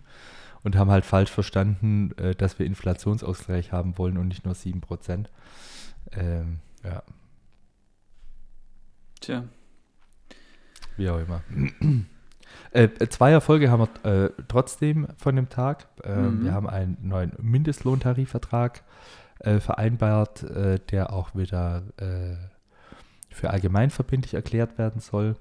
und 0.63 0.77
haben 0.77 0.91
halt 0.91 1.05
falsch 1.05 1.31
verstanden, 1.31 2.13
äh, 2.17 2.35
dass 2.35 2.59
wir 2.59 2.67
Inflationsausgleich 2.67 3.73
haben 3.73 3.99
wollen 3.99 4.17
und 4.17 4.29
nicht 4.29 4.45
nur 4.45 4.55
7 4.55 4.81
Prozent. 4.81 5.31
Ähm, 6.13 6.61
ja. 6.83 7.03
Tja. 9.21 9.45
Wie 10.97 11.09
auch 11.09 11.19
immer. 11.19 11.43
Äh, 12.75 12.89
zwei 13.09 13.31
Erfolge 13.31 13.71
haben 13.71 13.87
wir 14.03 14.25
äh, 14.25 14.31
trotzdem 14.49 15.07
von 15.17 15.37
dem 15.37 15.49
Tag. 15.49 15.87
Äh, 16.03 16.17
mhm. 16.17 16.43
Wir 16.43 16.53
haben 16.53 16.69
einen 16.69 16.99
neuen 17.03 17.33
Mindestlohntarifvertrag 17.41 18.83
äh, 19.39 19.61
vereinbart, 19.61 20.43
äh, 20.43 20.81
der 20.91 21.13
auch 21.13 21.37
wieder 21.37 21.85
äh, 21.99 22.35
für 23.31 23.51
allgemeinverbindlich 23.51 24.35
erklärt 24.35 24.77
werden 24.77 25.01
soll. 25.01 25.37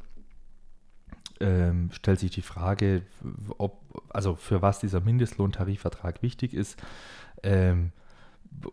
Ähm, 1.40 1.90
stellt 1.92 2.20
sich 2.20 2.30
die 2.30 2.44
Frage, 2.44 3.02
ob, 3.58 3.82
also 4.10 4.36
für 4.36 4.62
was 4.62 4.80
dieser 4.80 5.02
Mindestlohntarifvertrag 5.02 6.22
wichtig 6.22 6.54
ist. 6.54 6.80
Ähm, 7.42 7.94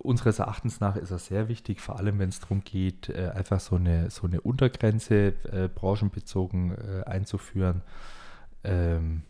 unseres 0.02 0.38
Erachtens 0.38 0.80
nach 0.80 0.96
ist 0.96 1.10
er 1.10 1.18
sehr 1.18 1.48
wichtig, 1.48 1.80
vor 1.80 1.98
allem 1.98 2.18
wenn 2.18 2.28
es 2.28 2.40
darum 2.40 2.62
geht, 2.62 3.08
einfach 3.16 3.60
so 3.60 3.76
eine, 3.76 4.10
so 4.10 4.26
eine 4.26 4.42
Untergrenze 4.42 5.28
äh, 5.50 5.68
branchenbezogen 5.74 6.72
äh, 6.72 7.04
einzuführen. 7.04 7.80
Ähm, 8.64 9.22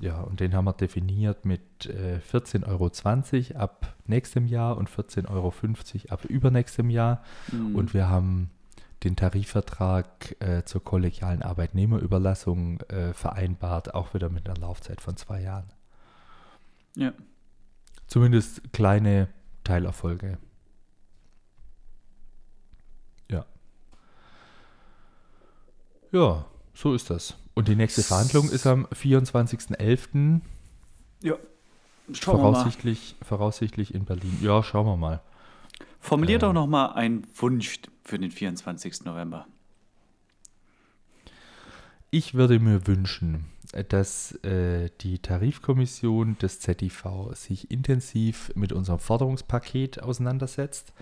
ja, 0.00 0.20
und 0.22 0.40
den 0.40 0.54
haben 0.54 0.64
wir 0.64 0.72
definiert 0.72 1.44
mit 1.44 1.86
äh, 1.86 2.20
14,20 2.32 2.66
Euro 3.54 3.60
ab 3.60 3.94
nächstem 4.06 4.46
Jahr 4.46 4.78
und 4.78 4.88
14,50 4.88 5.28
Euro 5.30 5.52
ab 6.08 6.24
übernächstem 6.24 6.88
Jahr. 6.88 7.22
Mhm. 7.52 7.76
Und 7.76 7.92
wir 7.92 8.08
haben 8.08 8.50
den 9.04 9.16
Tarifvertrag 9.16 10.36
äh, 10.40 10.64
zur 10.64 10.82
kollegialen 10.82 11.42
Arbeitnehmerüberlassung 11.42 12.80
äh, 12.82 13.12
vereinbart, 13.12 13.94
auch 13.94 14.14
wieder 14.14 14.30
mit 14.30 14.48
einer 14.48 14.58
Laufzeit 14.58 15.00
von 15.00 15.16
zwei 15.16 15.42
Jahren. 15.42 15.70
Ja. 16.96 17.12
Zumindest 18.06 18.72
kleine 18.72 19.28
Teilerfolge. 19.64 20.38
Ja. 23.30 23.44
Ja, 26.10 26.46
so 26.80 26.94
ist 26.94 27.10
das. 27.10 27.36
Und 27.52 27.68
die 27.68 27.76
nächste 27.76 28.02
Verhandlung 28.02 28.48
ist 28.48 28.66
am 28.66 28.86
24.11. 28.86 30.40
Ja. 31.22 31.34
Schauen 32.12 32.40
voraussichtlich, 32.40 33.16
wir 33.18 33.20
mal. 33.20 33.28
voraussichtlich 33.28 33.94
in 33.94 34.06
Berlin. 34.06 34.38
Ja, 34.40 34.62
schauen 34.62 34.86
wir 34.86 34.96
mal. 34.96 35.20
Formulier 36.00 36.36
ähm, 36.36 36.40
doch 36.40 36.52
noch 36.54 36.66
mal 36.66 36.92
einen 36.92 37.26
Wunsch 37.36 37.80
für 38.02 38.18
den 38.18 38.30
24. 38.30 39.04
November. 39.04 39.46
Ich 42.10 42.32
würde 42.32 42.58
mir 42.58 42.86
wünschen, 42.86 43.44
dass 43.90 44.32
äh, 44.42 44.88
die 45.02 45.18
Tarifkommission 45.18 46.38
des 46.38 46.60
ZIV 46.60 47.04
sich 47.34 47.70
intensiv 47.70 48.52
mit 48.54 48.72
unserem 48.72 49.00
Forderungspaket 49.00 50.02
auseinandersetzt, 50.02 50.94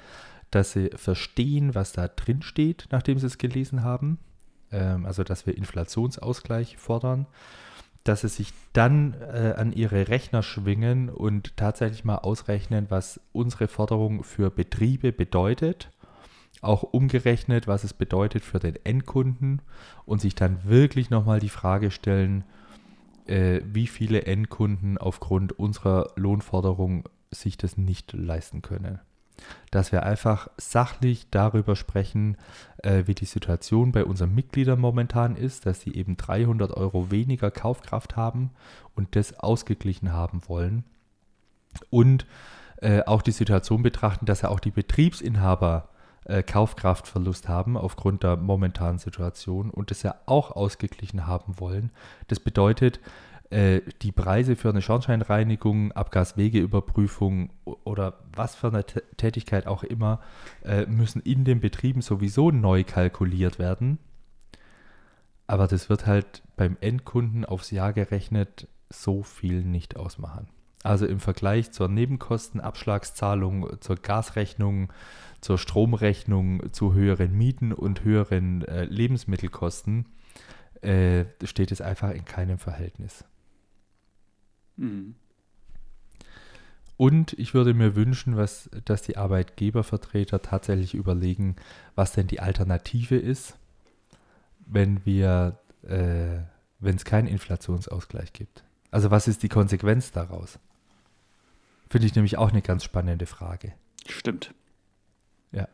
dass 0.51 0.73
sie 0.73 0.91
verstehen, 0.97 1.77
was 1.77 1.93
da 1.93 2.09
drin 2.09 2.43
steht, 2.43 2.89
nachdem 2.91 3.19
sie 3.19 3.27
es 3.27 3.39
gelesen 3.39 3.85
haben, 3.85 4.09
ähm, 4.09 4.28
also 4.77 5.25
dass 5.25 5.47
wir 5.47 5.57
Inflationsausgleich 5.57 6.77
fordern, 6.77 7.27
dass 8.05 8.23
sie 8.23 8.29
sich 8.29 8.53
dann 8.73 9.15
äh, 9.15 9.55
an 9.57 9.73
ihre 9.73 10.09
Rechner 10.09 10.43
schwingen 10.43 11.09
und 11.11 11.57
tatsächlich 11.57 12.05
mal 12.05 12.17
ausrechnen, 12.17 12.87
was 12.89 13.21
unsere 13.33 13.69
Forderung 13.69 14.25
für 14.25 14.51
Betriebe 14.51 15.13
bedeutet 15.13 15.91
auch 16.61 16.83
umgerechnet, 16.83 17.67
was 17.67 17.85
es 17.85 17.95
bedeutet 17.95 18.45
für 18.45 18.59
den 18.59 18.77
Endkunden 18.85 19.63
und 20.05 20.21
sich 20.21 20.35
dann 20.35 20.65
wirklich 20.65 21.11
nochmal 21.11 21.41
die 21.41 21.49
Frage 21.49 21.91
stellen, 21.91 22.45
äh, 23.27 23.61
wie 23.65 23.87
viele 23.87 24.23
Endkunden 24.23 24.99
aufgrund 24.99 25.53
unserer 25.59 26.11
Lohnforderung 26.17 27.05
sich 27.31 27.57
das 27.57 27.77
nicht 27.77 28.13
leisten 28.13 28.63
können. 28.63 29.01
Dass 29.71 29.93
wir 29.93 30.03
einfach 30.03 30.49
sachlich 30.57 31.27
darüber 31.31 31.77
sprechen, 31.77 32.37
äh, 32.83 33.05
wie 33.07 33.15
die 33.15 33.25
Situation 33.25 33.93
bei 33.93 34.05
unseren 34.05 34.35
Mitgliedern 34.35 34.81
momentan 34.81 35.37
ist, 35.37 35.67
dass 35.67 35.81
sie 35.81 35.95
eben 35.95 36.17
300 36.17 36.73
Euro 36.73 37.11
weniger 37.11 37.51
Kaufkraft 37.51 38.17
haben 38.17 38.51
und 38.95 39.17
das 39.17 39.39
ausgeglichen 39.39 40.13
haben 40.13 40.43
wollen. 40.47 40.85
Und 41.91 42.27
äh, 42.81 43.03
auch 43.05 43.23
die 43.23 43.33
Situation 43.33 43.83
betrachten, 43.83 44.27
dass 44.27 44.43
ja 44.43 44.49
auch 44.51 44.61
die 44.61 44.71
Betriebsinhaber 44.71 45.89
äh, 46.25 46.43
Kaufkraftverlust 46.43 47.49
haben 47.49 47.77
aufgrund 47.77 48.23
der 48.23 48.37
momentanen 48.37 48.99
Situation 48.99 49.71
und 49.71 49.91
das 49.91 50.03
ja 50.03 50.15
auch 50.27 50.53
ausgeglichen 50.53 51.27
haben 51.27 51.59
wollen. 51.59 51.91
Das 52.29 52.39
bedeutet, 52.39 53.01
äh, 53.51 53.81
die 54.03 54.13
Preise 54.13 54.57
für 54.57 54.69
eine 54.69 54.83
Schornsteinreinigung, 54.83 55.93
Abgaswegeüberprüfung 55.93 57.51
oder 57.65 58.19
was 58.35 58.55
für 58.55 58.69
eine 58.69 58.85
T 58.85 59.01
Tätigkeit 59.17 59.67
auch 59.67 59.85
immer, 59.85 60.21
äh, 60.65 60.87
müssen 60.87 61.23
in 61.23 61.45
den 61.45 61.61
Betrieben 61.61 62.03
sowieso 62.03 62.51
neu 62.51 62.85
kalkuliert 62.85 63.59
werden. 63.59 63.99
Aber 65.47 65.67
das 65.67 65.89
wird 65.89 66.07
halt 66.07 66.43
beim 66.57 66.77
Endkunden 66.81 67.47
aufs 67.47 67.71
Jahr 67.71 67.95
gerechnet 67.95 68.69
so 68.91 69.23
viel 69.23 69.63
nicht 69.65 69.97
ausmachen. 69.97 70.49
Also 70.83 71.07
im 71.07 71.19
Vergleich 71.19 71.73
zur 71.73 71.89
Nebenkostenabschlagszahlung, 71.89 73.81
zur 73.81 73.97
Gasrechnung, 73.97 74.93
zur 75.41 75.59
Stromrechnung, 75.59 76.73
zu 76.73 76.93
höheren 76.93 77.37
Mieten 77.37 77.73
und 77.73 78.05
höheren 78.05 78.63
äh, 78.63 78.85
Lebensmittelkosten, 78.85 80.07
äh, 80.83 81.25
steht 81.43 81.73
es 81.73 81.81
einfach 81.81 82.11
in 82.11 82.25
keinem 82.25 82.59
Verhältnis. 82.59 83.25
Mhm. 84.79 85.15
Und 86.97 87.33
ich 87.35 87.55
würde 87.55 87.75
mir 87.75 87.95
wünschen, 87.95 88.37
was, 88.37 88.69
dass 88.85 89.03
die 89.03 89.17
Arbeitgebervertreter 89.17 90.43
tatsächlich 90.43 90.95
überlegen, 90.95 91.55
was 91.95 92.13
denn 92.13 92.27
die 92.27 92.41
Alternative 92.41 93.17
ist, 93.17 93.57
wenn 94.67 95.05
wir, 95.07 95.59
äh, 95.83 96.41
wenn 96.81 96.97
es 96.97 97.05
keinen 97.05 97.29
Inflationsausgleich 97.29 98.33
gibt. 98.33 98.65
Also 98.91 99.13
was 99.13 99.29
ist 99.29 99.45
die 99.45 99.49
Konsequenz 99.49 100.11
daraus? 100.11 100.59
Finde 101.89 102.09
ich 102.09 102.17
nämlich 102.17 102.37
auch 102.37 102.51
eine 102.51 102.63
ganz 102.63 102.83
spannende 102.83 103.27
Frage. 103.27 103.75
Stimmt. 104.09 104.53
Ja. 105.53 105.69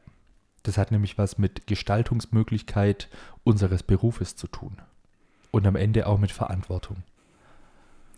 Das 0.62 0.76
hat 0.76 0.90
nämlich 0.90 1.16
was 1.16 1.38
mit 1.38 1.66
Gestaltungsmöglichkeit 1.66 3.08
unseres 3.44 3.82
Berufes 3.82 4.36
zu 4.36 4.46
tun. 4.46 4.76
Und 5.50 5.66
am 5.66 5.76
Ende 5.76 6.06
auch 6.06 6.18
mit 6.18 6.32
Verantwortung. 6.32 7.02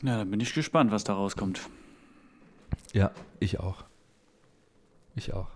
Ja, 0.03 0.19
dann 0.19 0.31
bin 0.31 0.41
ich 0.41 0.53
gespannt, 0.53 0.91
was 0.91 1.05
da 1.05 1.15
rauskommt. 1.15 1.61
Ja, 2.93 3.11
ich 3.41 3.61
auch. 3.61 3.85
Ich 5.15 5.33
auch. 5.33 5.49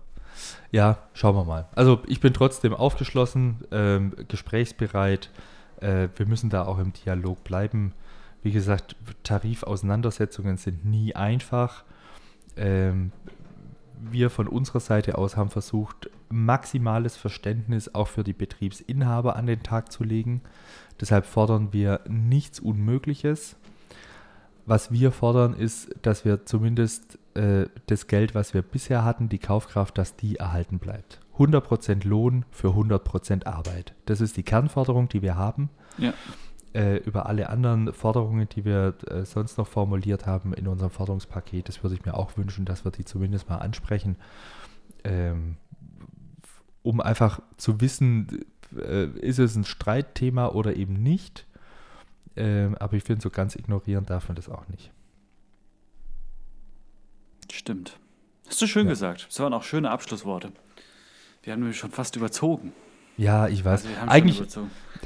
Ja, 0.71 0.97
schauen 1.13 1.35
wir 1.35 1.43
mal. 1.43 1.67
Also 1.75 2.01
ich 2.07 2.19
bin 2.19 2.33
trotzdem 2.33 2.73
aufgeschlossen, 2.73 3.65
ähm, 3.71 4.13
gesprächsbereit. 4.27 5.29
Äh, 5.79 6.09
wir 6.15 6.25
müssen 6.25 6.49
da 6.49 6.65
auch 6.65 6.79
im 6.79 6.93
Dialog 6.93 7.43
bleiben. 7.43 7.93
Wie 8.43 8.51
gesagt, 8.51 8.95
Tarifauseinandersetzungen 9.23 10.57
sind 10.57 10.85
nie 10.85 11.15
einfach. 11.15 11.83
Ähm, 12.57 13.11
wir 13.99 14.31
von 14.31 14.47
unserer 14.47 14.79
Seite 14.79 15.17
aus 15.17 15.37
haben 15.37 15.51
versucht, 15.51 16.09
maximales 16.29 17.17
Verständnis 17.17 17.93
auch 17.93 18.07
für 18.07 18.23
die 18.23 18.33
Betriebsinhaber 18.33 19.35
an 19.35 19.45
den 19.45 19.61
Tag 19.61 19.91
zu 19.91 20.03
legen. 20.03 20.41
Deshalb 20.99 21.25
fordern 21.25 21.71
wir 21.71 22.01
nichts 22.07 22.59
Unmögliches. 22.59 23.57
Was 24.65 24.91
wir 24.91 25.11
fordern, 25.11 25.53
ist, 25.53 25.89
dass 26.01 26.25
wir 26.25 26.45
zumindest 26.45 27.17
äh, 27.33 27.65
das 27.87 28.07
Geld, 28.07 28.35
was 28.35 28.53
wir 28.53 28.61
bisher 28.61 29.03
hatten, 29.03 29.29
die 29.29 29.39
Kaufkraft, 29.39 29.97
dass 29.97 30.15
die 30.15 30.37
erhalten 30.37 30.79
bleibt. 30.79 31.19
100% 31.37 32.07
Lohn 32.07 32.45
für 32.51 32.69
100% 32.69 33.45
Arbeit. 33.45 33.93
Das 34.05 34.21
ist 34.21 34.37
die 34.37 34.43
Kernforderung, 34.43 35.09
die 35.09 35.21
wir 35.21 35.35
haben. 35.35 35.69
Ja. 35.97 36.13
Äh, 36.73 36.97
über 36.97 37.25
alle 37.25 37.49
anderen 37.49 37.91
Forderungen, 37.91 38.47
die 38.47 38.63
wir 38.63 38.95
äh, 39.07 39.25
sonst 39.25 39.57
noch 39.57 39.67
formuliert 39.67 40.25
haben 40.25 40.53
in 40.53 40.67
unserem 40.67 40.91
Forderungspaket, 40.91 41.67
das 41.67 41.83
würde 41.83 41.95
ich 41.95 42.05
mir 42.05 42.13
auch 42.13 42.37
wünschen, 42.37 42.63
dass 42.63 42.85
wir 42.85 42.91
die 42.91 43.03
zumindest 43.03 43.49
mal 43.49 43.57
ansprechen, 43.57 44.15
ähm, 45.03 45.57
um 46.81 47.01
einfach 47.01 47.41
zu 47.57 47.81
wissen, 47.81 48.45
äh, 48.77 49.05
ist 49.05 49.39
es 49.39 49.55
ein 49.55 49.65
Streitthema 49.65 50.47
oder 50.47 50.75
eben 50.75 50.93
nicht. 50.93 51.45
Ähm, 52.35 52.75
aber 52.79 52.93
ich 52.93 53.03
finde, 53.03 53.21
so 53.21 53.29
ganz 53.29 53.55
ignorieren 53.55 54.05
darf 54.05 54.27
man 54.29 54.35
das 54.35 54.49
auch 54.49 54.67
nicht. 54.69 54.91
Stimmt. 57.51 57.97
Hast 58.47 58.61
du 58.61 58.67
schön 58.67 58.85
Ja. 58.85 58.91
gesagt. 58.91 59.27
Das 59.29 59.39
waren 59.39 59.53
auch 59.53 59.63
schöne 59.63 59.89
Abschlussworte. 59.91 60.51
Wir 61.43 61.53
haben 61.53 61.59
nämlich 61.61 61.77
schon 61.77 61.91
fast 61.91 62.15
überzogen. 62.15 62.71
Ja, 63.17 63.47
ich 63.47 63.63
weiß. 63.65 63.85
Also 63.85 63.97
eigentlich 64.07 64.41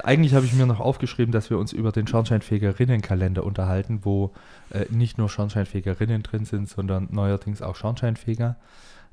eigentlich 0.02 0.34
habe 0.34 0.46
ich 0.46 0.52
mir 0.52 0.66
noch 0.66 0.80
aufgeschrieben, 0.80 1.32
dass 1.32 1.50
wir 1.50 1.58
uns 1.58 1.72
über 1.72 1.90
den 1.90 2.06
Schornsteinfegerinnenkalender 2.06 3.44
unterhalten, 3.44 4.00
wo 4.04 4.32
äh, 4.70 4.86
nicht 4.90 5.18
nur 5.18 5.28
Schornsteinfegerinnen 5.28 6.22
drin 6.22 6.44
sind, 6.44 6.68
sondern 6.68 7.08
neuerdings 7.10 7.62
auch 7.62 7.76
Schornsteinfeger. 7.76 8.56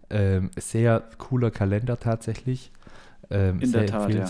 Ähm, 0.10 0.52
sehr 0.58 1.02
cooler 1.18 1.52
Kalender 1.52 2.00
tatsächlich. 2.00 2.72
Ähm, 3.30 3.62
In 3.62 3.70
sehr 3.70 3.82
der 3.82 3.90
Tat, 3.90 4.14
ja. 4.14 4.30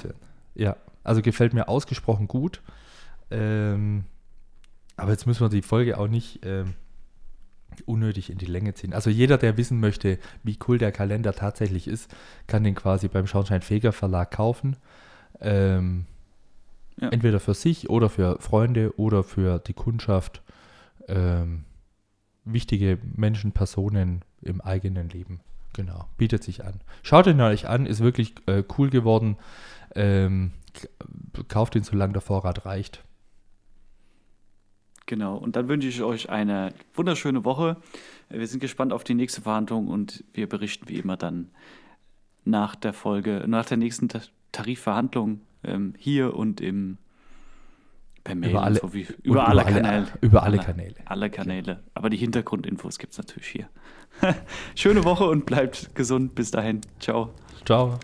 Ja, 0.56 0.76
also 1.04 1.22
gefällt 1.22 1.54
mir 1.54 1.68
ausgesprochen 1.68 2.28
gut. 2.28 2.62
Ähm, 3.34 4.06
aber 4.96 5.12
jetzt 5.12 5.26
müssen 5.26 5.42
wir 5.42 5.50
die 5.50 5.62
Folge 5.62 5.98
auch 5.98 6.08
nicht 6.08 6.46
ähm, 6.46 6.74
unnötig 7.86 8.30
in 8.30 8.38
die 8.38 8.46
Länge 8.46 8.74
ziehen. 8.76 8.94
Also 8.94 9.10
jeder, 9.10 9.38
der 9.38 9.58
wissen 9.58 9.80
möchte, 9.80 10.20
wie 10.44 10.58
cool 10.68 10.78
der 10.78 10.92
Kalender 10.92 11.34
tatsächlich 11.34 11.88
ist, 11.88 12.14
kann 12.48 12.64
den 12.64 12.76
quasi 12.76 13.08
beim 13.08 13.28
Schornsteinfeger 13.28 13.92
Verlag 13.92 14.32
kaufen. 14.32 14.76
Ähm, 15.42 16.06
Ja. 17.02 17.10
Entweder 17.10 17.40
für 17.40 17.56
sich 17.56 17.90
oder 17.90 18.08
für 18.08 18.38
Freunde 18.40 18.94
oder 19.00 19.24
für 19.24 19.58
die 19.58 19.74
Kundschaft. 19.74 20.44
Ähm, 21.08 21.64
wichtige 22.46 23.00
Menschen, 23.16 23.52
Personen 23.52 24.22
im 24.44 24.62
eigenen 24.62 25.10
Leben. 25.10 25.40
Genau, 25.74 26.06
bietet 26.18 26.44
sich 26.44 26.64
an. 26.64 26.82
Schaut 27.02 27.26
ihn 27.26 27.42
euch 27.42 27.68
an, 27.68 27.88
ist 27.88 28.02
wirklich 28.02 28.36
äh, 28.46 28.64
cool 28.78 28.92
geworden. 28.92 29.38
Ähm, 29.96 30.52
kauft 31.48 31.76
ihn, 31.76 31.84
solange 31.84 32.14
der 32.14 32.22
Vorrat 32.22 32.64
reicht. 32.68 33.04
Genau. 35.06 35.36
Und 35.38 35.56
dann 35.56 35.68
wünsche 35.68 35.88
ich 35.88 36.01
euch 36.01 36.30
eine 36.30 36.74
wunderschöne 36.93 37.43
Woche. 37.43 37.78
Wir 38.30 38.47
sind 38.47 38.60
gespannt 38.62 38.93
auf 38.93 39.04
die 39.04 39.14
nächste 39.16 39.41
Verhandlung 39.41 39.88
und 39.88 40.24
wir 40.34 40.47
berichten 40.47 40.88
wie 40.88 40.95
immer 40.97 41.18
dann 41.18 41.49
nach 42.45 42.76
der 42.76 42.93
Folge, 42.93 43.43
nach 43.47 43.66
der 43.66 43.78
nächsten 43.78 44.08
Ta- 44.10 44.22
Tarifverhandlung 44.51 45.41
ähm, 45.64 45.93
hier 45.97 46.36
und 46.36 46.62
im 46.62 46.97
per 48.24 48.36
Mail 48.36 48.51
Über 48.51 48.64
alle- 48.64 48.80
so 48.80 48.93
wie, 48.93 49.06
über, 49.24 49.47
alle 49.49 49.64
Kanäle. 49.66 50.08
Über 50.22 50.43
alle 50.43 50.58
Kanäle. 50.58 50.95
Alle 51.06 51.30
Kanäle. 51.30 51.84
Aber 51.93 52.10
die 52.10 52.18
Hintergrundinfos 52.18 52.97
gibt 52.97 53.12
es 53.12 53.18
natürlich 53.18 53.47
hier. 53.47 53.68
Schöne 54.76 55.04
Woche 55.04 55.26
und 55.26 55.45
bleibt 55.45 55.93
gesund. 55.95 56.34
Bis 56.34 56.49
dahin. 56.51 56.80
Ciao. 56.99 57.34
Ciao. 57.66 57.99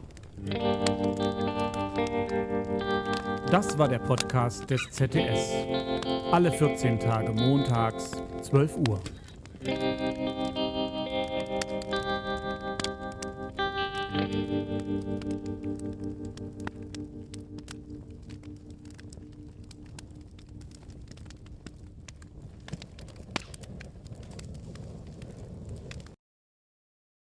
Das 3.51 3.77
war 3.77 3.87
der 3.87 3.99
Podcast 3.99 4.69
des 4.69 4.89
ZDS. 4.91 5.49
Alle 6.31 6.51
14 6.51 6.99
Tage 6.99 7.31
montags, 7.33 8.11
12 8.43 8.77
Uhr. 8.87 8.99